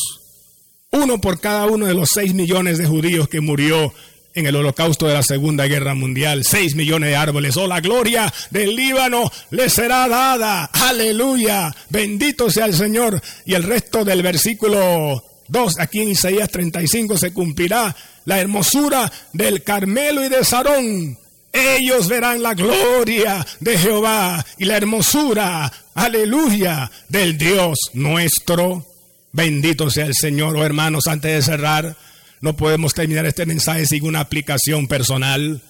uno 0.91 1.19
por 1.19 1.39
cada 1.39 1.65
uno 1.65 1.87
de 1.87 1.95
los 1.95 2.09
6 2.13 2.35
millones 2.35 2.77
de 2.77 2.85
judíos 2.85 3.27
que 3.27 3.41
murió 3.41 3.91
en 4.35 4.45
el 4.45 4.55
holocausto 4.55 5.07
de 5.07 5.15
la 5.15 5.23
Segunda 5.23 5.65
Guerra 5.65 5.95
Mundial. 5.95 6.43
6 6.43 6.75
millones 6.75 7.09
de 7.09 7.15
árboles. 7.15 7.57
Oh, 7.57 7.65
la 7.65 7.81
gloria 7.81 8.31
del 8.51 8.75
Líbano 8.75 9.31
le 9.49 9.67
será 9.69 10.07
dada. 10.07 10.65
Aleluya. 10.65 11.75
Bendito 11.89 12.51
sea 12.51 12.65
el 12.65 12.75
Señor. 12.75 13.19
Y 13.45 13.55
el 13.55 13.63
resto 13.63 14.05
del 14.05 14.21
versículo 14.21 15.23
2, 15.47 15.79
aquí 15.79 16.01
en 16.01 16.09
Isaías 16.09 16.49
35 16.49 17.17
se 17.17 17.33
cumplirá 17.33 17.95
la 18.25 18.39
hermosura 18.39 19.11
del 19.33 19.63
Carmelo 19.63 20.23
y 20.25 20.29
de 20.29 20.43
Sarón. 20.43 21.17
Ellos 21.51 22.07
verán 22.07 22.41
la 22.41 22.55
gloria 22.55 23.45
de 23.59 23.77
Jehová 23.77 24.43
y 24.57 24.65
la 24.65 24.77
hermosura, 24.77 25.71
aleluya, 25.93 26.89
del 27.09 27.37
Dios 27.37 27.77
nuestro. 27.93 28.87
Bendito 29.31 29.89
sea 29.89 30.07
el 30.07 30.15
Señor, 30.15 30.57
oh 30.57 30.65
hermanos, 30.65 31.07
antes 31.07 31.31
de 31.31 31.41
cerrar, 31.41 31.95
no 32.41 32.55
podemos 32.55 32.93
terminar 32.93 33.25
este 33.25 33.45
mensaje 33.45 33.85
sin 33.85 34.05
una 34.05 34.21
aplicación 34.21 34.87
personal. 34.87 35.61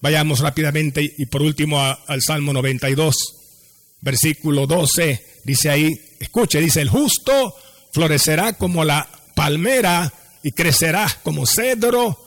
Vayamos 0.00 0.40
rápidamente 0.40 1.14
y 1.16 1.26
por 1.26 1.42
último 1.42 1.80
al 1.80 2.22
Salmo 2.22 2.52
92, 2.52 3.16
versículo 4.00 4.66
12, 4.66 5.24
dice 5.44 5.70
ahí, 5.70 6.00
escuche, 6.18 6.60
dice, 6.60 6.80
el 6.80 6.88
justo 6.88 7.54
florecerá 7.92 8.54
como 8.54 8.84
la 8.84 9.08
palmera 9.34 10.12
y 10.46 10.52
crecerá 10.52 11.08
como 11.24 11.44
cedro 11.44 12.24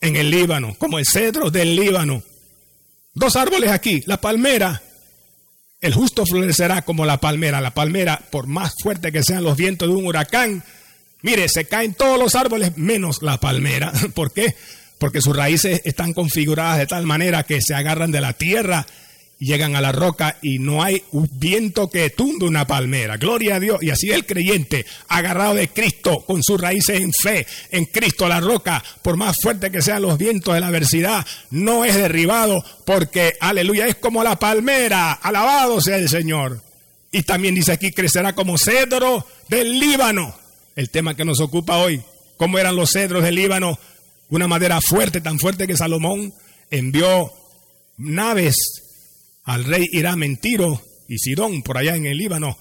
en 0.00 0.16
el 0.16 0.30
Líbano, 0.30 0.74
como 0.78 0.98
el 0.98 1.04
cedro 1.04 1.50
del 1.50 1.76
Líbano. 1.76 2.22
Dos 3.12 3.36
árboles 3.36 3.70
aquí, 3.70 4.02
la 4.06 4.22
palmera. 4.22 4.82
El 5.78 5.92
justo 5.92 6.24
florecerá 6.24 6.80
como 6.80 7.04
la 7.04 7.20
palmera. 7.20 7.60
La 7.60 7.74
palmera, 7.74 8.22
por 8.30 8.46
más 8.46 8.72
fuerte 8.82 9.12
que 9.12 9.22
sean 9.22 9.44
los 9.44 9.58
vientos 9.58 9.86
de 9.86 9.94
un 9.94 10.06
huracán, 10.06 10.64
mire, 11.20 11.46
se 11.50 11.66
caen 11.66 11.92
todos 11.92 12.18
los 12.18 12.36
árboles 12.36 12.78
menos 12.78 13.20
la 13.20 13.38
palmera. 13.38 13.92
¿Por 14.14 14.32
qué? 14.32 14.56
Porque 14.98 15.20
sus 15.20 15.36
raíces 15.36 15.82
están 15.84 16.14
configuradas 16.14 16.78
de 16.78 16.86
tal 16.86 17.04
manera 17.04 17.42
que 17.42 17.60
se 17.60 17.74
agarran 17.74 18.10
de 18.10 18.22
la 18.22 18.32
tierra 18.32 18.86
llegan 19.38 19.76
a 19.76 19.80
la 19.80 19.92
roca 19.92 20.38
y 20.42 20.58
no 20.58 20.82
hay 20.82 21.02
un 21.12 21.28
viento 21.32 21.88
que 21.90 22.10
tunde 22.10 22.46
una 22.46 22.66
palmera. 22.66 23.16
Gloria 23.16 23.56
a 23.56 23.60
Dios. 23.60 23.82
Y 23.82 23.90
así 23.90 24.10
el 24.10 24.26
creyente, 24.26 24.84
agarrado 25.08 25.54
de 25.54 25.68
Cristo, 25.68 26.24
con 26.26 26.42
sus 26.42 26.60
raíces 26.60 27.00
en 27.00 27.12
fe, 27.12 27.46
en 27.70 27.84
Cristo 27.86 28.28
la 28.28 28.40
roca, 28.40 28.82
por 29.02 29.16
más 29.16 29.36
fuerte 29.40 29.70
que 29.70 29.82
sean 29.82 30.02
los 30.02 30.18
vientos 30.18 30.54
de 30.54 30.60
la 30.60 30.68
adversidad, 30.68 31.26
no 31.50 31.84
es 31.84 31.94
derribado 31.94 32.64
porque, 32.84 33.34
aleluya, 33.40 33.86
es 33.86 33.96
como 33.96 34.24
la 34.24 34.38
palmera. 34.38 35.12
Alabado 35.12 35.80
sea 35.80 35.96
el 35.96 36.08
Señor. 36.08 36.62
Y 37.10 37.22
también 37.22 37.54
dice 37.54 37.72
aquí, 37.72 37.92
crecerá 37.92 38.34
como 38.34 38.58
cedro 38.58 39.26
del 39.48 39.78
Líbano. 39.78 40.36
El 40.76 40.90
tema 40.90 41.14
que 41.14 41.24
nos 41.24 41.40
ocupa 41.40 41.78
hoy. 41.78 42.02
¿Cómo 42.36 42.58
eran 42.58 42.76
los 42.76 42.90
cedros 42.92 43.24
del 43.24 43.34
Líbano? 43.34 43.78
Una 44.30 44.46
madera 44.46 44.80
fuerte, 44.80 45.20
tan 45.20 45.38
fuerte 45.38 45.66
que 45.66 45.76
Salomón 45.76 46.34
envió 46.70 47.32
naves 47.96 48.87
al 49.48 49.64
rey 49.64 49.86
Irán 49.92 50.18
Mentiro 50.18 50.82
y 51.08 51.16
Sidón, 51.16 51.62
por 51.62 51.78
allá 51.78 51.96
en 51.96 52.04
el 52.04 52.18
Líbano, 52.18 52.58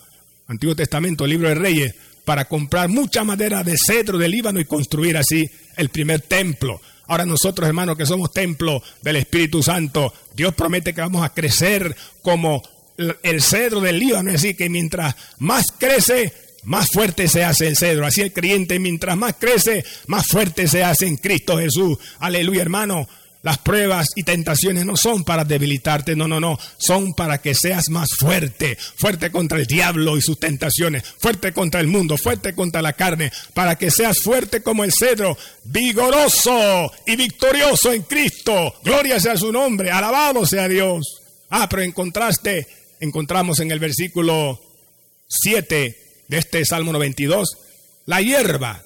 Antiguo 0.48 0.74
Testamento, 0.74 1.28
libro 1.28 1.50
de 1.50 1.56
Reyes, 1.56 1.94
para 2.24 2.46
comprar 2.46 2.88
mucha 2.88 3.26
madera 3.26 3.62
de 3.62 3.76
cedro 3.78 4.18
del 4.18 4.32
Líbano 4.32 4.62
y 4.62 4.66
construir 4.66 5.18
así 5.18 5.50
el 5.76 5.90
primer 5.90 6.22
templo. 6.22 6.80
Ahora 7.08 7.26
nosotros, 7.26 7.68
hermanos, 7.68 7.98
que 7.98 8.06
somos 8.06 8.32
templo 8.32 8.82
del 9.02 9.18
Espíritu 9.18 9.62
Santo, 9.62 10.14
Dios 10.34 10.56
promete 10.56 10.94
que 10.94 11.02
vamos 11.02 11.26
a 11.26 11.34
crecer 11.34 11.94
como 12.22 12.64
el 13.22 13.42
cedro 13.42 13.82
del 13.82 14.00
Líbano, 14.00 14.30
es 14.30 14.42
decir, 14.42 14.56
que 14.56 14.70
mientras 14.70 15.14
más 15.40 15.66
crece, 15.78 16.32
más 16.64 16.88
fuerte 16.88 17.28
se 17.28 17.44
hace 17.44 17.68
el 17.68 17.76
cedro. 17.76 18.06
Así 18.06 18.22
el 18.22 18.32
creyente, 18.32 18.80
mientras 18.80 19.18
más 19.18 19.36
crece, 19.38 19.84
más 20.08 20.26
fuerte 20.26 20.70
se 20.70 20.86
hace 20.86 21.06
en 21.06 21.18
Cristo 21.18 21.58
Jesús. 21.58 21.98
Aleluya, 22.20 22.62
hermano. 22.62 23.10
Las 23.48 23.60
pruebas 23.60 24.10
y 24.18 24.24
tentaciones 24.24 24.86
no 24.86 24.98
son 24.98 25.24
para 25.24 25.46
debilitarte, 25.46 26.18
no, 26.18 26.28
no, 26.28 26.38
no, 26.38 26.60
son 26.78 27.14
para 27.14 27.38
que 27.38 27.56
seas 27.56 27.88
más 27.88 28.10
fuerte, 28.20 28.76
fuerte 28.76 29.32
contra 29.32 29.58
el 29.58 29.66
diablo 29.66 30.18
y 30.18 30.22
sus 30.22 30.38
tentaciones, 30.38 31.02
fuerte 31.18 31.54
contra 31.54 31.80
el 31.80 31.88
mundo, 31.88 32.18
fuerte 32.18 32.54
contra 32.54 32.82
la 32.82 32.92
carne, 32.92 33.32
para 33.54 33.78
que 33.78 33.90
seas 33.90 34.20
fuerte 34.20 34.62
como 34.62 34.84
el 34.84 34.92
cedro, 34.92 35.38
vigoroso 35.64 36.92
y 37.06 37.16
victorioso 37.16 37.94
en 37.94 38.02
Cristo. 38.02 38.82
Gloria 38.84 39.18
sea 39.18 39.38
su 39.38 39.50
nombre, 39.50 39.92
alabado 39.92 40.46
sea 40.46 40.68
Dios. 40.68 41.22
Ah, 41.50 41.70
pero 41.70 41.84
en 41.84 41.94
contraste, 41.94 42.68
encontramos 43.00 43.62
en 43.62 43.72
el 43.72 43.80
versículo 43.80 44.60
7 45.30 45.98
de 46.28 46.38
este 46.38 46.66
Salmo 46.66 46.92
92, 46.92 47.58
la 48.08 48.22
hierba. 48.22 48.84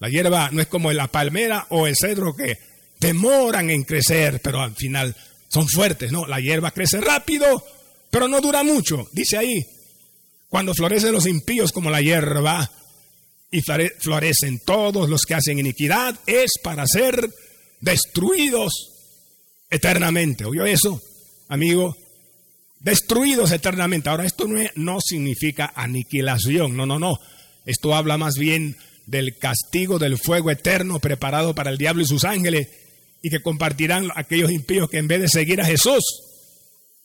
La 0.00 0.08
hierba 0.08 0.48
no 0.50 0.60
es 0.60 0.66
como 0.66 0.90
la 0.90 1.06
palmera 1.06 1.68
o 1.68 1.86
el 1.86 1.94
cedro 1.94 2.34
que 2.34 2.71
demoran 3.02 3.68
en 3.68 3.82
crecer, 3.82 4.40
pero 4.40 4.62
al 4.62 4.74
final 4.76 5.14
son 5.48 5.68
fuertes, 5.68 6.12
¿no? 6.12 6.24
La 6.26 6.40
hierba 6.40 6.70
crece 6.70 7.00
rápido, 7.00 7.64
pero 8.10 8.28
no 8.28 8.40
dura 8.40 8.62
mucho. 8.62 9.08
Dice 9.12 9.36
ahí, 9.36 9.66
cuando 10.48 10.72
florecen 10.72 11.12
los 11.12 11.26
impíos 11.26 11.72
como 11.72 11.90
la 11.90 12.00
hierba 12.00 12.70
y 13.50 13.60
florecen 13.60 14.60
todos 14.64 15.10
los 15.10 15.22
que 15.22 15.34
hacen 15.34 15.58
iniquidad, 15.58 16.18
es 16.26 16.52
para 16.62 16.86
ser 16.86 17.28
destruidos 17.80 18.72
eternamente. 19.68 20.44
¿Oyó 20.44 20.64
eso, 20.64 21.02
amigo? 21.48 21.96
Destruidos 22.78 23.50
eternamente. 23.50 24.10
Ahora, 24.10 24.24
esto 24.24 24.46
no, 24.46 24.60
no 24.76 25.00
significa 25.00 25.72
aniquilación, 25.74 26.76
no, 26.76 26.86
no, 26.86 26.98
no. 26.98 27.18
Esto 27.66 27.94
habla 27.94 28.16
más 28.16 28.34
bien 28.34 28.76
del 29.06 29.36
castigo 29.36 29.98
del 29.98 30.18
fuego 30.18 30.52
eterno 30.52 31.00
preparado 31.00 31.54
para 31.54 31.70
el 31.70 31.78
diablo 31.78 32.02
y 32.02 32.06
sus 32.06 32.24
ángeles 32.24 32.68
y 33.22 33.30
que 33.30 33.40
compartirán 33.40 34.10
aquellos 34.14 34.50
impíos 34.50 34.90
que 34.90 34.98
en 34.98 35.08
vez 35.08 35.20
de 35.20 35.28
seguir 35.28 35.60
a 35.60 35.64
Jesús, 35.64 36.02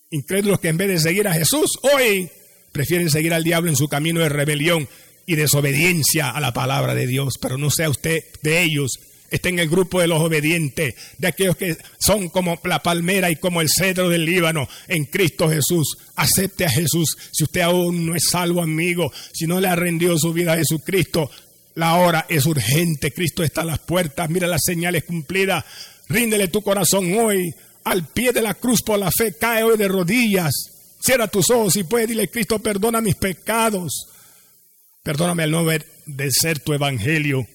incrédulos 0.10 0.60
que 0.60 0.70
en 0.70 0.78
vez 0.78 0.88
de 0.90 1.00
seguir 1.00 1.28
a 1.28 1.34
Jesús, 1.34 1.78
hoy 1.94 2.30
prefieren 2.72 3.10
seguir 3.10 3.34
al 3.34 3.44
diablo 3.44 3.70
en 3.70 3.76
su 3.76 3.88
camino 3.88 4.20
de 4.20 4.30
rebelión 4.30 4.90
y 5.26 5.36
desobediencia 5.36 6.30
a 6.32 6.40
la 6.40 6.54
palabra 6.54 6.96
de 6.96 7.06
Dios. 7.06 7.36
Pero 7.40 7.58
no 7.58 7.70
sea 7.70 7.90
usted 7.90 8.24
de 8.42 8.64
ellos, 8.64 9.00
esté 9.30 9.50
en 9.50 9.60
el 9.60 9.70
grupo 9.70 10.00
de 10.00 10.08
los 10.08 10.22
obedientes, 10.22 10.96
de 11.18 11.28
aquellos 11.28 11.58
que 11.58 11.78
son 12.00 12.30
como 12.30 12.60
la 12.64 12.82
palmera 12.82 13.30
y 13.30 13.36
como 13.36 13.62
el 13.62 13.68
cedro 13.70 14.10
del 14.10 14.26
Líbano 14.26 14.68
en 14.88 15.06
Cristo 15.06 15.50
Jesús. 15.50 15.98
Acepte 16.16 16.66
a 16.66 16.70
Jesús. 16.70 17.18
Si 17.32 17.44
usted 17.44 17.62
aún 17.62 18.08
no 18.08 18.16
es 18.16 18.24
salvo, 18.30 18.62
amigo, 18.62 19.12
si 19.34 19.46
no 19.46 19.60
le 19.60 19.68
ha 19.68 19.76
rendido 19.76 20.18
su 20.18 20.34
vida 20.34 20.54
a 20.54 20.58
Jesucristo, 20.58 21.30
la 21.76 21.96
hora 21.96 22.26
es 22.30 22.46
urgente. 22.46 23.12
Cristo 23.12 23.44
está 23.44 23.62
a 23.62 23.66
las 23.66 23.80
puertas. 23.80 24.30
Mira 24.30 24.48
las 24.48 24.64
señales 24.64 25.04
cumplidas. 25.04 25.64
Ríndele 26.10 26.48
tu 26.48 26.62
corazón 26.62 27.18
hoy 27.18 27.54
al 27.84 28.08
pie 28.08 28.32
de 28.32 28.42
la 28.42 28.54
cruz 28.54 28.82
por 28.82 29.00
la 29.00 29.12
fe. 29.12 29.34
Cae 29.34 29.64
hoy 29.64 29.78
de 29.78 29.88
rodillas. 29.88 30.54
Cierra 31.00 31.28
tus 31.28 31.50
ojos 31.50 31.76
y 31.76 31.84
puede 31.84 32.08
dile, 32.08 32.30
Cristo, 32.30 32.60
perdona 32.60 33.02
mis 33.02 33.16
pecados. 33.16 34.08
Perdóname 35.04 35.44
al 35.44 35.52
no 35.52 35.64
ver 35.64 35.86
de 36.06 36.32
ser 36.32 36.60
tu 36.60 36.74
evangelio. 36.74 37.46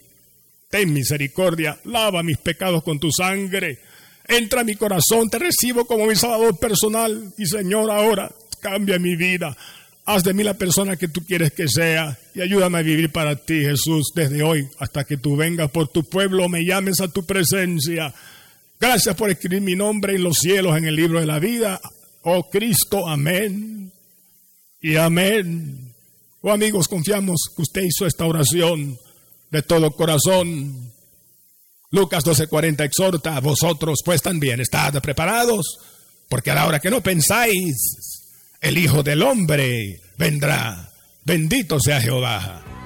Ten 0.71 0.93
misericordia, 0.93 1.79
lava 1.85 2.23
mis 2.23 2.39
pecados 2.39 2.83
con 2.83 2.99
tu 2.99 3.11
sangre. 3.11 3.79
Entra 4.27 4.63
a 4.63 4.65
mi 4.65 4.77
corazón, 4.77 5.29
te 5.29 5.39
recibo 5.39 5.85
como 5.85 6.07
mi 6.07 6.17
salvador 6.17 6.59
personal. 6.59 7.33
Y 7.37 7.47
Señor, 7.47 7.91
ahora 7.91 8.31
cambia 8.61 8.99
mi 8.99 9.17
vida. 9.17 9.57
Haz 10.05 10.25
de 10.25 10.35
mí 10.35 10.43
la 10.43 10.55
persona 10.55 10.97
que 10.97 11.09
tú 11.09 11.25
quieres 11.25 11.53
que 11.53 11.69
sea 11.69 12.19
y 12.35 12.41
ayúdame 12.41 12.79
a 12.79 12.83
vivir 12.83 13.11
para 13.13 13.37
ti, 13.37 13.61
Jesús, 13.61 14.13
desde 14.15 14.43
hoy 14.43 14.67
hasta 14.79 15.05
que 15.05 15.17
tú 15.17 15.37
vengas 15.37 15.71
por 15.71 15.89
tu 15.89 16.03
pueblo, 16.05 16.49
me 16.49 16.65
llames 16.65 17.01
a 17.01 17.09
tu 17.09 17.25
presencia. 17.25 18.13
Gracias 18.83 19.15
por 19.15 19.31
escribir 19.31 19.61
mi 19.61 19.77
nombre 19.77 20.17
en 20.17 20.25
los 20.25 20.39
cielos, 20.39 20.77
en 20.77 20.87
el 20.87 20.97
libro 20.97 21.21
de 21.21 21.27
la 21.27 21.39
vida. 21.39 21.81
Oh 22.23 22.51
Cristo, 22.51 23.07
amén. 23.07 23.93
Y 24.81 24.97
amén. 24.97 25.95
Oh 26.41 26.51
amigos, 26.51 26.89
confiamos 26.89 27.43
que 27.55 27.63
usted 27.63 27.83
hizo 27.83 28.09
esta 28.09 28.27
oración 28.27 28.99
de 29.53 29.63
todo 29.63 29.93
corazón. 29.93 30.93
Lucas 31.93 32.25
12:40 32.25 32.85
exhorta 32.85 33.37
a 33.37 33.41
vosotros, 33.41 34.01
pues 34.05 34.21
también 34.21 34.61
estad 34.61 35.01
preparados, 35.01 35.79
porque 36.29 36.51
a 36.51 36.57
la 36.57 36.67
hora 36.67 36.81
que 36.81 36.91
no 36.91 37.05
pensáis, 37.05 37.77
el 38.61 38.79
Hijo 38.79 39.05
del 39.05 39.23
Hombre 39.23 40.01
vendrá. 40.19 40.91
Bendito 41.25 41.79
sea 41.79 42.01
Jehová. 42.01 42.82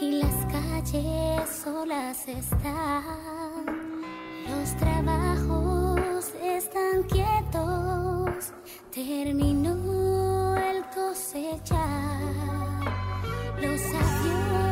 Y 0.00 0.22
las 0.22 0.34
calles 0.46 1.48
solas 1.62 2.28
están. 2.28 3.82
Los 4.48 4.76
trabajos 4.76 6.32
están 6.42 7.02
quietos, 7.04 8.52
terminó 8.92 10.56
el 10.56 10.84
cosechar. 10.94 12.20
Los 13.60 13.80
aviones 13.80 14.69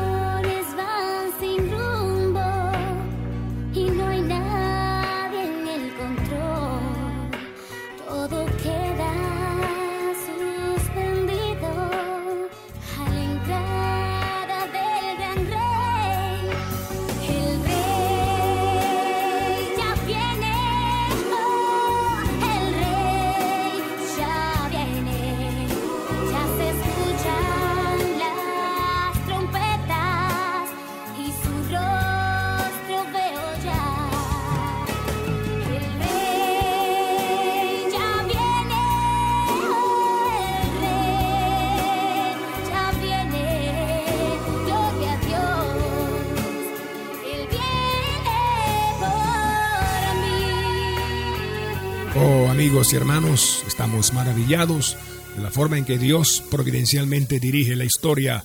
amigos 52.59 52.93
y 52.93 52.97
hermanos, 52.97 53.63
estamos 53.69 54.13
maravillados 54.13 54.97
de 55.37 55.43
la 55.45 55.53
forma 55.53 55.79
en 55.79 55.85
que 55.85 55.97
Dios 55.97 56.43
providencialmente 56.51 57.39
dirige 57.39 57.77
la 57.77 57.85
historia 57.85 58.43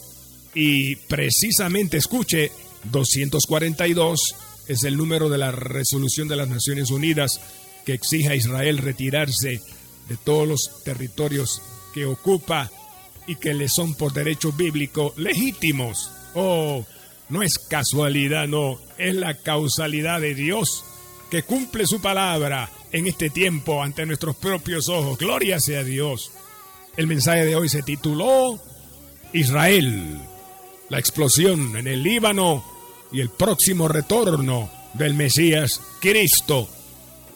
y 0.54 0.94
precisamente 0.94 1.96
escuche 1.96 2.52
242 2.84 4.36
es 4.68 4.84
el 4.84 4.96
número 4.96 5.28
de 5.28 5.38
la 5.38 5.50
resolución 5.50 6.28
de 6.28 6.36
las 6.36 6.48
Naciones 6.48 6.92
Unidas 6.92 7.40
que 7.84 7.94
exige 7.94 8.28
a 8.28 8.36
Israel 8.36 8.78
retirarse 8.78 9.60
de 10.08 10.16
todos 10.22 10.46
los 10.46 10.84
territorios 10.84 11.60
que 11.92 12.06
ocupa 12.06 12.70
y 13.26 13.36
que 13.36 13.54
le 13.54 13.68
son 13.68 13.94
por 13.94 14.12
derecho 14.12 14.52
bíblico 14.52 15.14
legítimos. 15.16 16.10
Oh, 16.34 16.84
no 17.28 17.42
es 17.42 17.58
casualidad, 17.58 18.46
no, 18.46 18.78
es 18.98 19.14
la 19.14 19.34
causalidad 19.34 20.20
de 20.20 20.34
Dios 20.34 20.84
que 21.30 21.42
cumple 21.42 21.86
su 21.86 22.00
palabra 22.00 22.70
en 22.92 23.06
este 23.06 23.30
tiempo 23.30 23.82
ante 23.82 24.06
nuestros 24.06 24.36
propios 24.36 24.88
ojos. 24.88 25.18
Gloria 25.18 25.60
sea 25.60 25.82
Dios. 25.82 26.30
El 26.96 27.06
mensaje 27.06 27.44
de 27.44 27.56
hoy 27.56 27.68
se 27.68 27.82
tituló 27.82 28.60
Israel, 29.32 30.20
la 30.88 30.98
explosión 30.98 31.76
en 31.76 31.86
el 31.88 32.02
Líbano 32.02 32.64
y 33.12 33.20
el 33.20 33.28
próximo 33.28 33.88
retorno 33.88 34.70
del 34.94 35.14
Mesías 35.14 35.80
Cristo. 36.00 36.68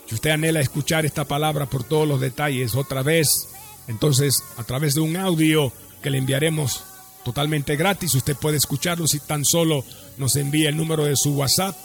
Si 0.06 0.14
usted 0.14 0.30
anhela 0.30 0.60
escuchar 0.60 1.04
esta 1.04 1.24
palabra 1.24 1.66
por 1.66 1.84
todos 1.84 2.08
los 2.08 2.20
detalles 2.20 2.74
otra 2.74 3.02
vez, 3.02 3.49
entonces, 3.90 4.44
a 4.56 4.62
través 4.62 4.94
de 4.94 5.00
un 5.00 5.16
audio 5.16 5.72
que 6.00 6.10
le 6.10 6.18
enviaremos 6.18 6.84
totalmente 7.24 7.74
gratis, 7.74 8.14
usted 8.14 8.36
puede 8.36 8.56
escucharlo 8.56 9.08
si 9.08 9.18
tan 9.18 9.44
solo 9.44 9.84
nos 10.16 10.36
envía 10.36 10.68
el 10.68 10.76
número 10.76 11.06
de 11.06 11.16
su 11.16 11.34
WhatsApp. 11.34 11.76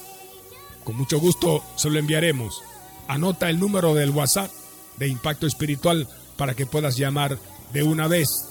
Con 0.84 0.98
mucho 0.98 1.20
gusto 1.20 1.64
se 1.76 1.90
lo 1.90 1.98
enviaremos. 1.98 2.62
Anota 3.08 3.50
el 3.50 3.60
número 3.60 3.96
del 3.96 4.12
WhatsApp 4.12 4.52
de 4.98 5.08
Impacto 5.08 5.48
Espiritual 5.48 6.08
para 6.38 6.54
que 6.54 6.68
puedas 6.68 6.96
llamar 6.96 7.40
de 7.74 7.82
una 7.82 8.08
vez. 8.08 8.50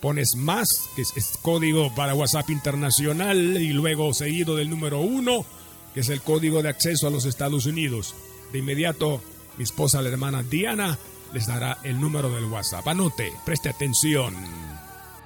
Pones 0.00 0.34
más, 0.34 0.88
que 0.96 1.02
es, 1.02 1.12
código 1.42 1.94
para 1.94 2.14
WhatsApp 2.14 2.48
internacional, 2.48 3.60
y 3.60 3.74
luego 3.74 4.14
seguido 4.14 4.56
del 4.56 4.70
número 4.70 5.00
uno, 5.00 5.44
que 5.92 6.00
es 6.00 6.08
el 6.08 6.22
código 6.22 6.62
de 6.62 6.70
acceso 6.70 7.06
a 7.06 7.10
los 7.10 7.26
Estados 7.26 7.66
Unidos. 7.66 8.14
De 8.50 8.60
inmediato, 8.60 9.20
mi 9.58 9.64
esposa, 9.64 10.00
la 10.00 10.08
hermana 10.08 10.42
Diana, 10.42 10.98
les 11.32 11.46
dará 11.46 11.78
el 11.82 12.00
número 12.00 12.30
del 12.30 12.44
WhatsApp. 12.46 12.88
Anote, 12.88 13.32
preste 13.44 13.68
atención. 13.68 14.34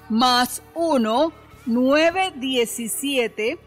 Más 0.09 0.63
1 0.75 1.33
917 1.67 3.59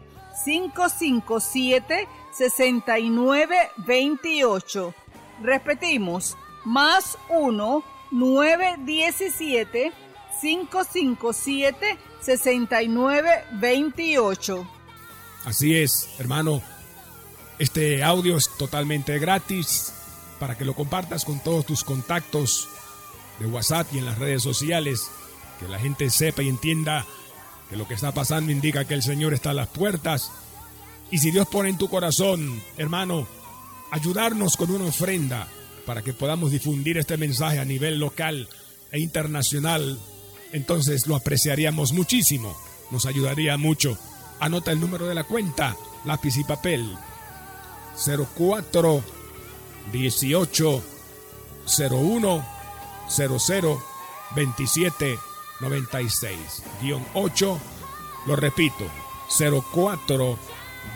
557 0.44 2.06
6928. 2.32 4.94
Repetimos, 5.42 6.36
más 6.64 7.16
1 7.28 7.84
917 8.10 9.92
557 10.40 11.98
6928. 12.20 14.68
Así 15.44 15.76
es, 15.76 16.08
hermano. 16.18 16.62
Este 17.58 18.02
audio 18.04 18.36
es 18.36 18.50
totalmente 18.58 19.18
gratis 19.18 19.95
para 20.38 20.56
que 20.56 20.64
lo 20.64 20.74
compartas 20.74 21.24
con 21.24 21.40
todos 21.40 21.66
tus 21.66 21.84
contactos 21.84 22.68
de 23.38 23.46
WhatsApp 23.46 23.88
y 23.92 23.98
en 23.98 24.06
las 24.06 24.18
redes 24.18 24.42
sociales, 24.42 25.10
que 25.60 25.68
la 25.68 25.78
gente 25.78 26.10
sepa 26.10 26.42
y 26.42 26.48
entienda 26.48 27.06
que 27.68 27.76
lo 27.76 27.88
que 27.88 27.94
está 27.94 28.12
pasando 28.12 28.52
indica 28.52 28.84
que 28.84 28.94
el 28.94 29.02
Señor 29.02 29.34
está 29.34 29.50
a 29.50 29.54
las 29.54 29.68
puertas. 29.68 30.30
Y 31.10 31.18
si 31.18 31.30
Dios 31.30 31.46
pone 31.48 31.68
en 31.68 31.78
tu 31.78 31.88
corazón, 31.88 32.62
hermano, 32.76 33.26
ayudarnos 33.90 34.56
con 34.56 34.70
una 34.70 34.86
ofrenda 34.86 35.48
para 35.84 36.02
que 36.02 36.12
podamos 36.12 36.50
difundir 36.50 36.98
este 36.98 37.16
mensaje 37.16 37.58
a 37.58 37.64
nivel 37.64 37.98
local 37.98 38.48
e 38.90 39.00
internacional, 39.00 39.98
entonces 40.52 41.06
lo 41.06 41.16
apreciaríamos 41.16 41.92
muchísimo, 41.92 42.56
nos 42.90 43.06
ayudaría 43.06 43.56
mucho. 43.56 43.98
Anota 44.40 44.72
el 44.72 44.80
número 44.80 45.06
de 45.06 45.14
la 45.14 45.24
cuenta, 45.24 45.76
lápiz 46.04 46.36
y 46.36 46.44
papel. 46.44 46.96
04 47.96 49.15
18 49.92 50.82
01 51.66 52.46
00 53.08 53.82
27 54.34 55.18
96 55.60 56.62
8 57.14 57.60
lo 58.26 58.36
repito 58.36 58.84
04 59.72 60.38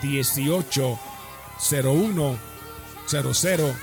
18 0.01 0.99
01 1.83 2.37
00 3.07 3.75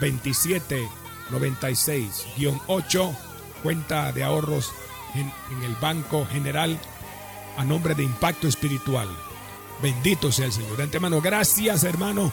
27 0.00 0.88
96 1.30 2.26
8 2.66 3.16
cuenta 3.62 4.12
de 4.12 4.24
ahorros 4.24 4.72
en, 5.14 5.32
en 5.56 5.62
el 5.64 5.74
Banco 5.76 6.26
General 6.26 6.78
a 7.56 7.64
nombre 7.64 7.94
de 7.94 8.02
Impacto 8.02 8.48
Espiritual. 8.48 9.08
Bendito 9.82 10.32
sea 10.32 10.46
el 10.46 10.52
Señor. 10.52 10.76
De 10.76 10.84
antemano, 10.84 11.20
gracias 11.20 11.84
hermano. 11.84 12.32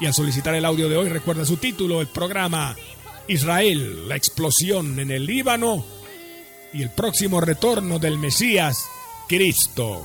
Y 0.00 0.06
al 0.06 0.14
solicitar 0.14 0.54
el 0.54 0.64
audio 0.64 0.88
de 0.88 0.96
hoy, 0.96 1.08
recuerda 1.08 1.44
su 1.44 1.56
título, 1.56 2.00
el 2.00 2.08
programa 2.08 2.76
Israel, 3.28 4.08
la 4.08 4.16
explosión 4.16 4.98
en 4.98 5.10
el 5.10 5.26
Líbano 5.26 5.84
y 6.72 6.82
el 6.82 6.90
próximo 6.90 7.40
retorno 7.40 7.98
del 7.98 8.18
Mesías, 8.18 8.86
Cristo. 9.28 10.04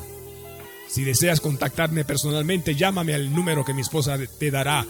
Si 0.87 1.03
deseas 1.03 1.41
contactarme 1.41 2.05
personalmente, 2.05 2.75
llámame 2.75 3.13
al 3.13 3.33
número 3.33 3.65
que 3.65 3.73
mi 3.73 3.81
esposa 3.81 4.17
te 4.39 4.51
dará 4.51 4.85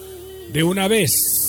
de 0.52 0.64
una 0.64 0.88
vez. 0.88 1.49